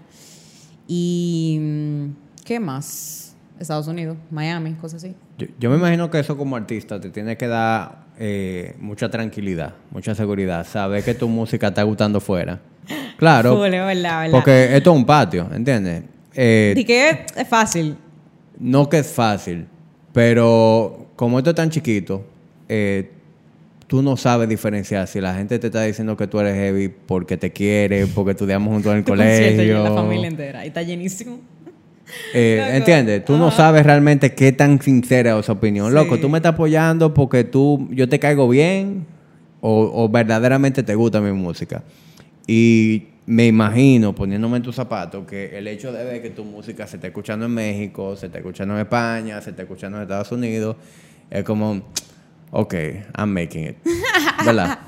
[0.87, 2.05] Y mm,
[2.45, 3.35] ¿qué más?
[3.59, 5.15] Estados Unidos, Miami, cosas así.
[5.41, 9.73] Yo, yo me imagino que eso como artista te tiene que dar eh, mucha tranquilidad,
[9.91, 12.59] mucha seguridad, saber que tu música está gustando fuera.
[13.17, 14.31] Claro, verdad, verdad.
[14.31, 16.03] porque esto es un patio, ¿entiendes?
[16.33, 17.95] Eh, Di que es fácil.
[18.59, 19.67] no que es fácil,
[20.11, 22.25] pero como esto es tan chiquito,
[22.67, 23.11] eh,
[23.85, 27.37] tú no sabes diferenciar si la gente te está diciendo que tú eres heavy porque
[27.37, 29.63] te quiere, porque estudiamos juntos en el colegio.
[29.63, 30.65] y la familia entera.
[30.65, 31.39] Y está llenísimo.
[32.33, 32.75] Eh.
[32.75, 33.25] ¿Entiendes?
[33.25, 35.87] Tú no sabes realmente qué tan sincera es esa opinión.
[35.89, 35.93] Sí.
[35.93, 39.05] Loco, tú me estás apoyando porque tú, yo te caigo bien
[39.59, 41.83] o, o verdaderamente te gusta mi música.
[42.47, 46.87] Y me imagino, poniéndome en tus zapatos, que el hecho de ver que tu música
[46.87, 50.31] se está escuchando en México, se está escuchando en España, se está escuchando en Estados
[50.31, 50.75] Unidos,
[51.29, 51.81] es como,
[52.51, 52.73] ok,
[53.17, 53.77] I'm making it.
[54.45, 54.79] ¿Verdad?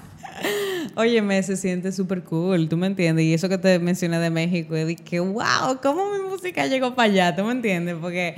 [0.95, 3.25] Óyeme, se siente súper cool, ¿tú me entiendes?
[3.25, 7.09] Y eso que te mencioné de México, y dije, wow, ¿cómo mi música llegó para
[7.09, 7.35] allá?
[7.35, 7.95] ¿Tú me entiendes?
[8.01, 8.35] Porque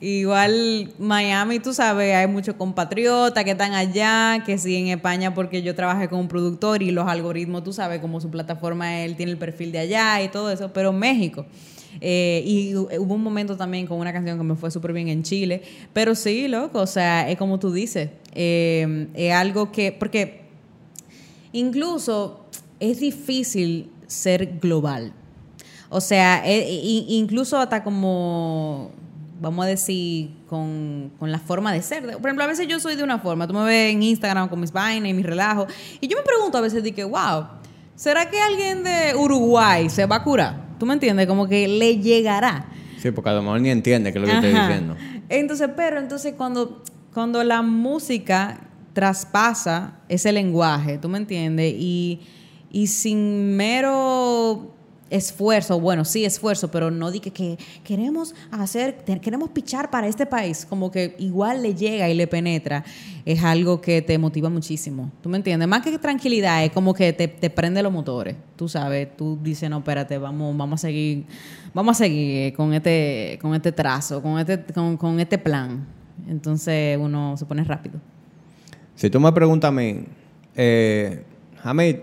[0.00, 5.62] igual Miami, tú sabes, hay muchos compatriotas que están allá, que sí en España porque
[5.62, 9.30] yo trabajé con un productor y los algoritmos, tú sabes, como su plataforma, él tiene
[9.30, 11.46] el perfil de allá y todo eso, pero México.
[12.00, 15.22] Eh, y hubo un momento también con una canción que me fue súper bien en
[15.22, 15.62] Chile.
[15.92, 18.10] Pero sí, loco, o sea, es como tú dices.
[18.34, 19.92] eh, es algo que.
[19.92, 20.40] Porque
[21.52, 22.44] incluso
[22.80, 25.12] es difícil ser global.
[25.88, 28.90] O sea, i- incluso hasta como,
[29.40, 32.02] vamos a decir, con, con la forma de ser.
[32.04, 34.60] Por ejemplo, a veces yo soy de una forma, tú me ves en Instagram con
[34.60, 35.66] mis vainas y mis relajos,
[36.00, 37.46] y yo me pregunto a veces de que, wow,
[37.94, 40.66] ¿será que alguien de Uruguay se va a curar?
[40.78, 41.26] ¿Tú me entiendes?
[41.26, 42.66] Como que le llegará.
[43.00, 44.96] Sí, porque a lo mejor ni entiende qué es lo que estoy diciendo.
[45.28, 46.82] Entonces, pero entonces cuando,
[47.14, 48.60] cuando la música
[48.92, 51.74] traspasa ese lenguaje, ¿tú me entiendes?
[51.78, 52.20] Y,
[52.70, 54.74] y sin mero
[55.10, 60.26] esfuerzo, bueno, sí esfuerzo, pero no di que, que queremos hacer, queremos pichar para este
[60.26, 62.84] país, como que igual le llega y le penetra,
[63.24, 65.68] es algo que te motiva muchísimo, ¿tú me entiendes?
[65.68, 69.70] Más que tranquilidad, es como que te, te prende los motores, tú sabes, tú dices,
[69.70, 71.24] no, espérate, vamos, vamos a seguir,
[71.72, 75.86] vamos a seguir con este, con este trazo, con este, con, con este plan.
[76.28, 78.00] Entonces uno se pone rápido.
[78.94, 80.04] Si tú me preguntas a mí,
[80.54, 81.22] eh,
[81.62, 81.96] Hamid,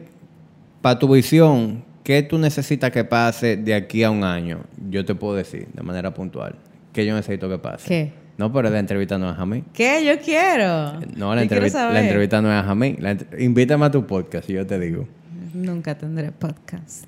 [0.82, 4.60] para tu visión, ¿qué tú necesitas que pase de aquí a un año?
[4.90, 6.56] Yo te puedo decir de manera puntual.
[6.92, 7.88] ¿Qué yo necesito que pase?
[7.88, 8.14] ¿Qué?
[8.38, 9.64] No, pero la entrevista no es a mí.
[9.74, 10.04] ¿Qué?
[10.06, 11.00] Yo quiero.
[11.16, 11.42] No, la, la
[12.02, 12.96] entrevista no es a mí.
[13.00, 15.08] La invítame a tu podcast y yo te digo.
[15.54, 17.06] Nunca tendré podcast.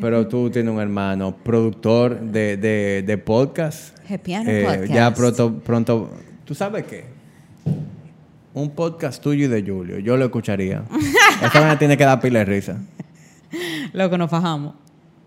[0.00, 3.96] Pero tú tienes un hermano productor de, de, de podcast.
[4.24, 4.92] Piano Eh, Podcast.
[4.92, 6.10] Ya pronto, pronto.
[6.44, 7.04] ¿Tú sabes qué?
[8.54, 9.98] Un podcast tuyo y de Julio.
[10.00, 10.82] Yo lo escucharía.
[11.44, 12.76] Esta vaina tiene que dar pila de risa.
[13.92, 14.74] Loco, nos fajamos.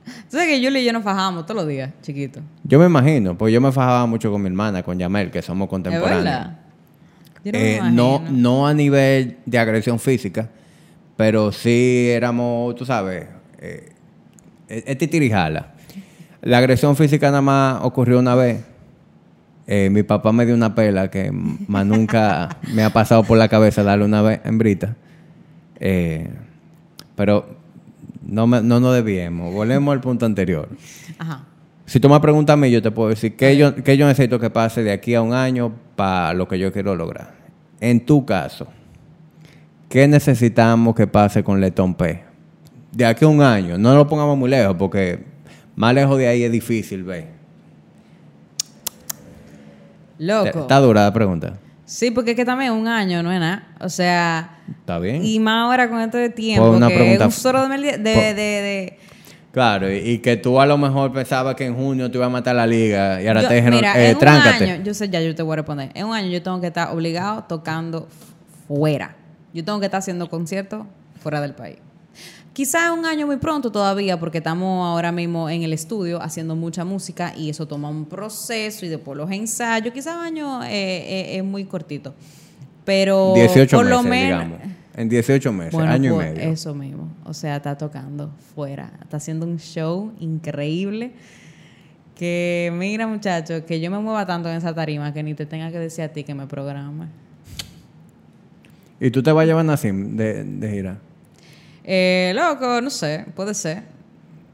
[0.06, 2.40] Tú sabes que Julio y yo nos fajamos todos los días, chiquito.
[2.64, 5.66] Yo me imagino, pues yo me fajaba mucho con mi hermana, con Yamel, que somos
[5.66, 6.24] ¿Es contemporáneos.
[6.24, 6.60] verdad?
[7.44, 7.82] Yo no me Eh,
[8.32, 10.50] no, a nivel de agresión física,
[11.18, 13.28] pero sí éramos, tú sabes,
[13.60, 13.90] eh,
[14.70, 15.74] es es titirijala.
[16.42, 18.64] La agresión física nada más ocurrió una vez.
[19.66, 23.50] Eh, mi papá me dio una pela que más nunca me ha pasado por la
[23.50, 24.96] cabeza darle una vez hembrita.
[25.80, 26.30] Eh,
[27.16, 27.57] pero
[28.28, 29.54] no, me- no nos debíamos.
[29.54, 30.70] Volvemos al punto anterior.
[31.18, 31.46] Ajá.
[31.86, 34.40] Si tú me preguntas a mí, yo te puedo decir qué yo, qué yo necesito
[34.40, 37.34] que pase de aquí a un año para lo que yo quiero lograr.
[37.80, 38.68] En tu caso,
[39.88, 42.24] ¿qué necesitamos que pase con Letón P?
[42.92, 45.24] De aquí a un año, no lo pongamos muy lejos, porque
[45.76, 47.28] más lejos de ahí es difícil, ve.
[50.20, 50.60] Loco.
[50.62, 51.54] Está dura la pregunta.
[51.88, 53.64] Sí, porque es que también un año no es nada.
[53.80, 55.24] O sea, ¿Está bien?
[55.24, 57.98] y más ahora con esto de tiempo, una que pregunta- es un solo de, de,
[57.98, 59.00] de, de-
[59.54, 62.56] Claro, y, que tú a lo mejor pensabas que en junio te iba a matar
[62.58, 64.70] la liga y ahora Yo- te dijeron, mira, eh, en un tráncate.
[64.72, 65.90] año, yo sé ya, yo te voy a responder.
[65.96, 68.08] En un año yo tengo que estar obligado tocando
[68.68, 69.16] fuera.
[69.54, 70.86] Yo tengo que estar haciendo conciertos
[71.24, 71.78] fuera del país.
[72.58, 76.84] Quizás un año muy pronto todavía, porque estamos ahora mismo en el estudio haciendo mucha
[76.84, 79.94] música y eso toma un proceso y después los ensayos.
[79.94, 82.16] Quizás un año eh, eh, es muy cortito.
[82.84, 84.44] Pero 18 por meses, lo menos.
[84.44, 84.76] digamos.
[84.96, 86.52] En 18 meses, Bueno, año pues, y medio.
[86.52, 87.12] Eso mismo.
[87.26, 88.92] O sea, está tocando fuera.
[89.04, 91.12] Está haciendo un show increíble.
[92.16, 95.70] Que mira, muchachos, que yo me mueva tanto en esa tarima que ni te tenga
[95.70, 97.08] que decir a ti que me programa.
[99.00, 100.98] ¿Y tú te vas a llevar a Nassim de, de gira?
[101.90, 103.84] Eh, loco, no sé, puede ser.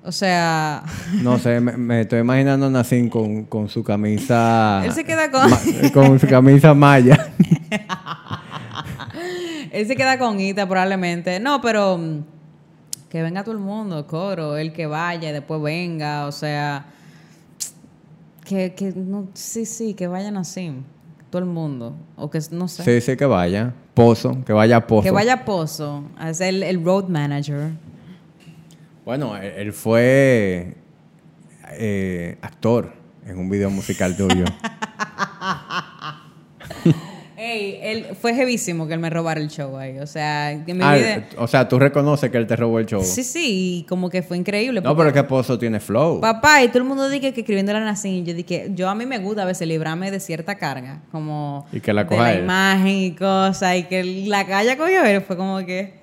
[0.06, 0.84] O sea,
[1.22, 4.84] No sé, me, me estoy imaginando a Nassim con, con su camisa...
[4.86, 5.60] Él se queda con- ma-
[5.94, 7.34] con su camisa maya.
[9.72, 11.40] él se queda con Ita probablemente.
[11.40, 12.24] No, pero mm,
[13.10, 16.86] que venga todo el mundo, coro, el que vaya y después venga, o sea,
[18.46, 20.72] que, que no, sí, sí, que vayan así,
[21.30, 22.84] todo el mundo, o que no sé.
[22.84, 23.74] Sí, sí, que vaya.
[23.94, 25.04] Pozo, que vaya a Pozo.
[25.04, 27.72] Que vaya a Pozo a ser el, el road manager.
[29.06, 30.76] Bueno, él, él fue
[31.72, 32.94] eh, actor
[33.26, 34.46] en un video musical tuyo.
[37.46, 40.00] Ey, él fue jevísimo que él me robara el show ahí.
[40.00, 41.26] O sea, que mi Ah, vida.
[41.38, 43.04] o sea, tú reconoces que él te robó el show.
[43.04, 44.80] Sí, sí, y como que fue increíble.
[44.80, 46.22] No, pero es que Pozo tiene flow.
[46.22, 49.06] Papá, y todo el mundo dice que escribiendo la nacín, yo dije, yo a mí
[49.06, 52.34] me gusta a veces librarme de cierta carga, como Y que la de coja la
[52.34, 52.44] él.
[52.46, 55.96] imagen y cosas, y que la calle cogió él, fue como que,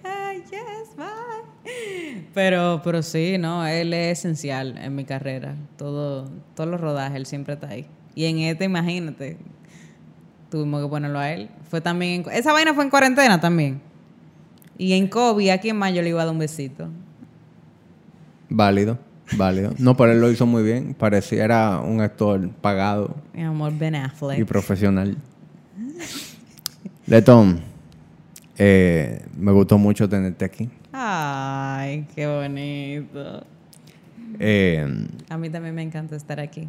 [0.50, 2.26] yes, bye.
[2.34, 5.54] Pero, pero sí, no, él es esencial en mi carrera.
[5.78, 7.86] Todo, todos los rodajes, él siempre está ahí.
[8.14, 9.36] Y en este, imagínate,
[10.50, 11.48] tuvimos que ponerlo a él.
[11.70, 13.80] Fue también, en- esa vaina fue en cuarentena también.
[14.76, 16.88] Y en COVID, ¿a quién más yo le iba a dar un besito?
[18.48, 18.98] Válido,
[19.36, 19.72] válido.
[19.78, 20.94] No, pero él lo hizo muy bien.
[20.94, 24.38] Parecía era un actor pagado Mi amor, Ben Affleck.
[24.38, 25.16] y profesional.
[27.06, 27.60] Letón,
[28.56, 30.68] eh, me gustó mucho tenerte aquí.
[30.92, 33.44] Ay, qué bonito.
[34.38, 36.68] Eh, A mí también me encanta estar aquí.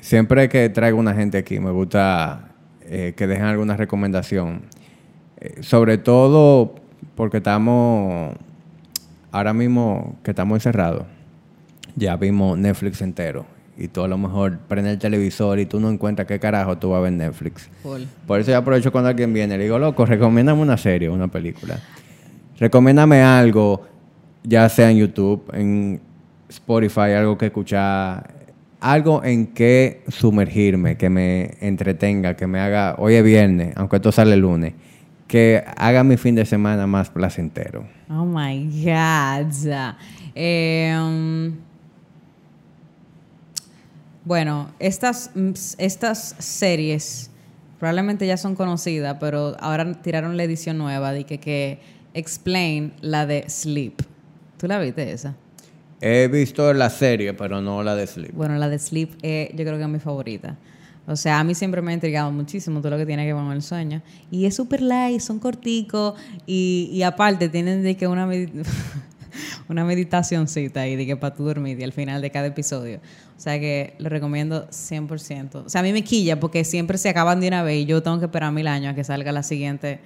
[0.00, 2.49] siempre que traigo una gente aquí, me gusta
[2.92, 4.62] eh, que dejen alguna recomendación.
[5.40, 6.74] Eh, sobre todo
[7.14, 8.34] porque estamos,
[9.30, 11.04] ahora mismo que estamos encerrados,
[11.94, 13.46] ya vimos Netflix entero.
[13.78, 16.90] Y tú a lo mejor prendes el televisor y tú no encuentras qué carajo tú
[16.90, 17.70] vas a ver Netflix.
[18.26, 19.56] Por eso yo aprovecho cuando alguien viene.
[19.56, 21.78] Le digo, loco, recomiéndame una serie, una película.
[22.58, 23.86] Recomiéndame algo,
[24.42, 26.00] ya sea en YouTube, en
[26.48, 28.39] Spotify, algo que escuchar,
[28.80, 34.10] algo en que sumergirme, que me entretenga, que me haga, hoy es viernes, aunque esto
[34.10, 34.74] sale el lunes,
[35.26, 37.86] que haga mi fin de semana más placentero.
[38.08, 39.94] Oh my God.
[40.34, 41.56] Um,
[44.24, 45.30] bueno, estas,
[45.78, 47.30] estas series
[47.78, 51.78] probablemente ya son conocidas, pero ahora tiraron la edición nueva de que, que
[52.12, 54.02] Explain la de Sleep.
[54.56, 55.36] ¿Tú la viste esa?
[56.00, 58.32] He visto la serie, pero no la de Sleep.
[58.34, 60.56] Bueno, la de Sleep eh, yo creo que es mi favorita.
[61.06, 63.42] O sea, a mí siempre me ha intrigado muchísimo todo lo que tiene que ver
[63.42, 64.00] con el sueño.
[64.30, 66.14] Y es súper light, son corticos
[66.46, 68.50] y, y aparte tienen de que una, medi-
[69.68, 72.98] una meditacioncita ahí de que para tú dormir y al final de cada episodio.
[73.36, 75.64] O sea que lo recomiendo 100%.
[75.66, 78.02] O sea, a mí me quilla porque siempre se acaban de una vez y yo
[78.02, 79.98] tengo que esperar mil años a que salga la siguiente.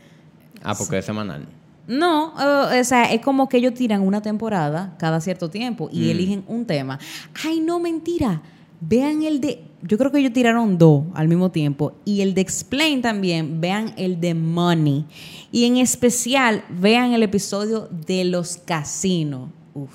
[0.62, 1.46] Ah, porque es semanal.
[1.86, 2.32] No,
[2.72, 6.44] eh, o sea, es como que ellos tiran una temporada cada cierto tiempo y eligen
[6.48, 6.98] un tema.
[7.44, 8.42] Ay, no, mentira.
[8.80, 9.62] Vean el de.
[9.82, 11.94] Yo creo que ellos tiraron dos al mismo tiempo.
[12.04, 13.60] Y el de Explain también.
[13.60, 15.06] Vean el de Money.
[15.52, 19.50] Y en especial, vean el episodio de los casinos.
[19.74, 19.92] Uf,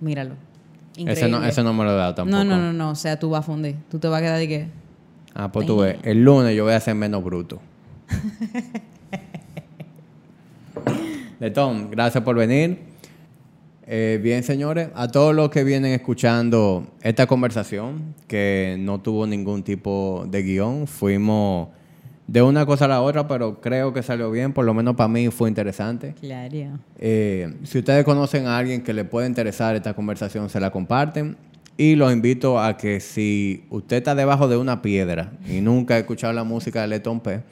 [0.00, 0.34] míralo.
[0.96, 1.48] Ese no, Increíble.
[1.48, 2.44] ese no me lo he dado tampoco.
[2.44, 2.90] no, no, no, no.
[2.90, 3.76] O sea, tú vas a fundir.
[3.90, 4.68] Tú te vas a quedar de que.
[5.34, 5.96] Ah, pues tú ves.
[6.04, 7.60] El lunes yo voy a ser menos bruto.
[11.44, 12.78] Letón, gracias por venir.
[13.86, 19.62] Eh, bien, señores, a todos los que vienen escuchando esta conversación, que no tuvo ningún
[19.62, 21.68] tipo de guion, fuimos
[22.26, 25.08] de una cosa a la otra, pero creo que salió bien, por lo menos para
[25.08, 26.14] mí fue interesante.
[26.18, 26.78] Claro.
[26.98, 31.36] Eh, si ustedes conocen a alguien que le puede interesar esta conversación, se la comparten.
[31.76, 35.98] Y los invito a que si usted está debajo de una piedra y nunca ha
[35.98, 37.42] escuchado la música de Letón P,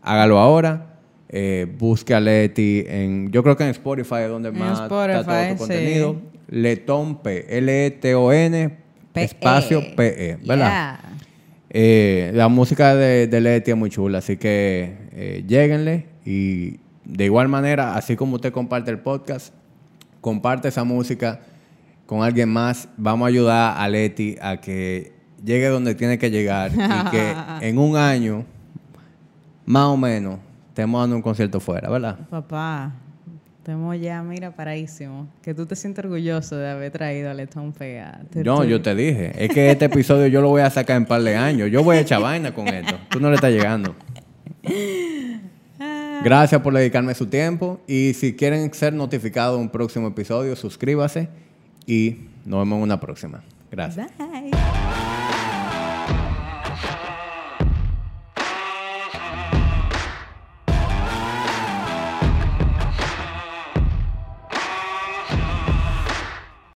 [0.00, 0.97] hágalo ahora.
[1.30, 3.30] Eh, busque a Leti en...
[3.30, 5.58] Yo creo que en Spotify es donde En más está todo Spotify, tu sí.
[5.58, 6.16] contenido.
[6.48, 7.58] Letón P.
[7.58, 8.78] L-E-T-O-N
[9.12, 9.24] P-E.
[9.24, 10.38] espacio P-E.
[10.44, 11.00] ¿Verdad?
[11.00, 11.00] Yeah.
[11.70, 17.24] Eh, la música de, de Leti es muy chula, así que eh, lléguenle y de
[17.24, 19.52] igual manera, así como usted comparte el podcast,
[20.20, 21.40] comparte esa música
[22.06, 22.88] con alguien más.
[22.96, 25.12] Vamos a ayudar a Leti a que
[25.44, 27.34] llegue donde tiene que llegar y que
[27.68, 28.46] en un año,
[29.66, 30.38] más o menos,
[30.78, 32.16] estemos dando un concierto fuera, ¿verdad?
[32.30, 32.92] Papá,
[33.58, 35.26] estamos ya, mira, paraísimo.
[35.42, 38.20] Que tú te sientes orgulloso de haber traído a Letón Pega.
[38.44, 39.32] No, yo te dije.
[39.44, 41.68] Es que este episodio yo lo voy a sacar en par de años.
[41.72, 42.94] Yo voy a echar vaina con esto.
[43.10, 43.96] Tú no le estás llegando.
[46.22, 47.80] Gracias por dedicarme su tiempo.
[47.88, 51.28] Y si quieren ser notificados de un próximo episodio, suscríbase.
[51.86, 53.42] Y nos vemos en una próxima.
[53.72, 54.12] Gracias.
[54.16, 54.67] Bye.